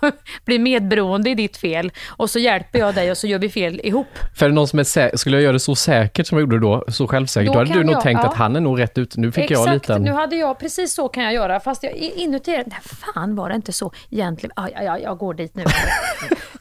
[0.44, 3.80] Blir medberoende i ditt fel och så hjälper jag dig och så gör vi fel
[3.84, 4.06] ihop.
[4.36, 6.84] För någon som är sä- skulle jag göra det så säkert som jag gjorde då,
[6.88, 8.28] så självsäkert, Då då, hade du nog jag- tänkt ja.
[8.28, 9.16] att han är nog rätt ut.
[9.16, 10.02] Nu fick jag Exakt, lite en...
[10.02, 13.54] nu hade jag, precis så kan jag göra, fast jag inuti, nej fan var det
[13.54, 15.64] inte så egentligen, ja, ja, ja, jag går dit nu.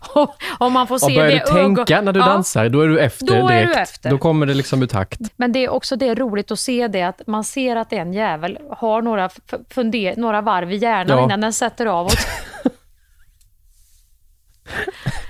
[0.58, 2.80] Om man får se Och börjar det du tänka ögon- när du Ja, dansar, då
[2.80, 3.76] är du efter Då är du direkt.
[3.76, 4.10] efter.
[4.10, 5.20] Då kommer det liksom ur takt.
[5.36, 8.58] Men det är också det roligt att se det att man ser att en jävel
[8.70, 9.30] har några,
[9.70, 11.24] funder, några varv i hjärnan Ja.
[11.24, 12.06] innan den sätter av.
[12.06, 12.12] Och,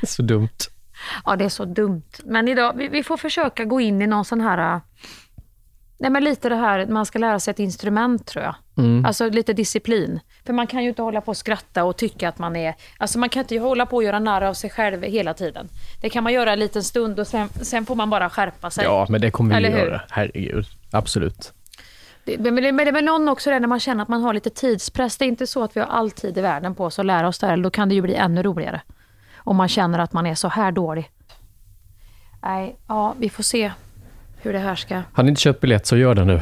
[0.08, 0.48] Så dumt.
[1.24, 2.02] ja, det är så dumt.
[2.24, 4.80] Men idag, vi, vi får försöka gå in i någon sån här...
[6.02, 8.54] Nej, men lite det här, man ska lära sig ett instrument tror jag.
[8.76, 9.04] Mm.
[9.04, 10.20] Alltså lite disciplin.
[10.46, 12.74] För man kan ju inte hålla på och skratta och tycka att man är...
[12.98, 15.68] Alltså man kan inte hålla på och göra narr av sig själv hela tiden.
[16.00, 18.84] Det kan man göra en liten stund och sen, sen får man bara skärpa sig.
[18.84, 20.00] Ja, men det kommer vi göra.
[20.10, 20.66] Herregud.
[20.90, 21.52] Absolut.
[22.24, 24.34] Det, men, det, men det är någon också det när man känner att man har
[24.34, 25.16] lite tidspress.
[25.16, 27.28] Det är inte så att vi har all tid i världen på oss att lära
[27.28, 27.56] oss det här.
[27.56, 28.80] Då kan det ju bli ännu roligare.
[29.36, 31.10] Om man känner att man är så här dålig.
[32.42, 33.72] Nej, ja, vi får se
[34.42, 35.02] hur det här ska...
[35.12, 36.40] Har ni inte köpt biljett så gör det nu.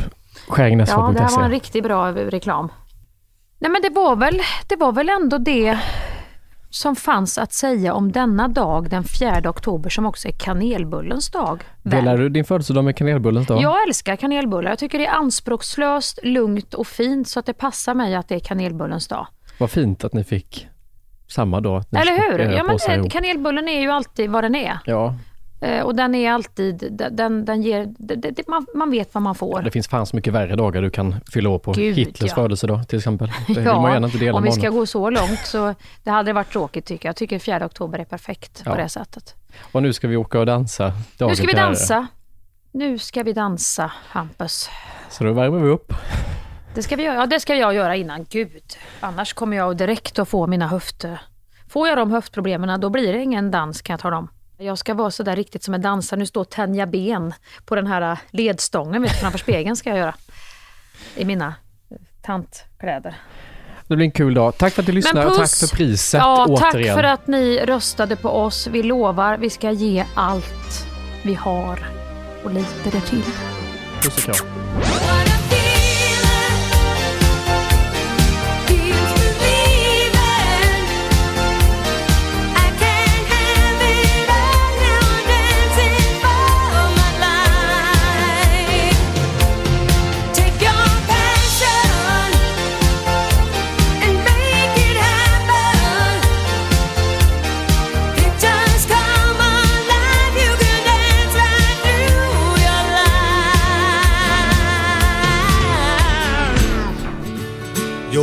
[0.48, 2.72] Ja, det här var en riktigt bra reklam.
[3.59, 5.78] Nej, men det var väl, det var väl ändå det
[6.70, 11.62] som fanns att säga om denna dag den 4 oktober som också är kanelbullens dag.
[11.82, 13.62] Delar du din födelsedag med kanelbullens dag?
[13.62, 14.70] Jag älskar kanelbullar.
[14.70, 18.34] Jag tycker det är anspråkslöst, lugnt och fint så att det passar mig att det
[18.34, 19.26] är kanelbullens dag.
[19.59, 20.68] Vad fint att ni fick
[21.28, 21.84] samma dag.
[21.92, 22.38] Eller hur?
[22.38, 24.78] Ja, men, kanelbullen är ju alltid vad den är.
[24.84, 25.14] Ja,
[25.85, 29.63] Och den är alltid, den- den, ger, det, det, man, man vet vad man får.
[29.63, 31.73] det finns fan så mycket värre dagar du kan fylla år på.
[31.73, 32.35] Gud, Hitlers ja.
[32.35, 33.33] födelsedag till exempel.
[33.47, 36.33] Det vill man gärna inte dela om vi ska gå så långt så det hade
[36.33, 37.11] varit tråkigt tycker jag.
[37.11, 38.71] Jag tycker 4 oktober är perfekt Ja.
[38.71, 39.35] på det sättet.
[39.73, 40.93] Och nu ska vi åka och dansa.
[41.19, 42.07] Nu ska vi dansa.
[42.73, 44.71] Nu ska vi dansa, Hampus.
[45.11, 45.93] Så då värmer vi upp.
[46.75, 47.17] Det ska vi göra.
[47.17, 48.27] Ja, det ska jag göra innan.
[48.31, 48.63] Gud.
[49.01, 51.05] Annars kommer jag direkt att få mina höft...
[51.69, 54.29] Får jag de höftproblemen, då blir det ingen dans kan jag tala om.
[54.63, 56.21] Jag ska vara så där riktigt som en dansare.
[56.21, 57.35] Nu står tänja ben
[57.65, 60.15] på den här ledstången vet framför spegeln ska jag göra.
[61.17, 61.55] I mina
[61.91, 63.17] eh, tantkläder.
[63.87, 64.57] Det blir en kul dag.
[64.59, 66.97] Tack för att du lyssnade och tack för priset Ja, tack återigen.
[66.97, 68.67] för att ni röstade på oss.
[68.67, 70.87] Vi lovar, vi ska ge allt
[71.23, 71.89] vi har
[72.45, 73.25] och lite därtill.
[74.03, 74.47] Puss och kram.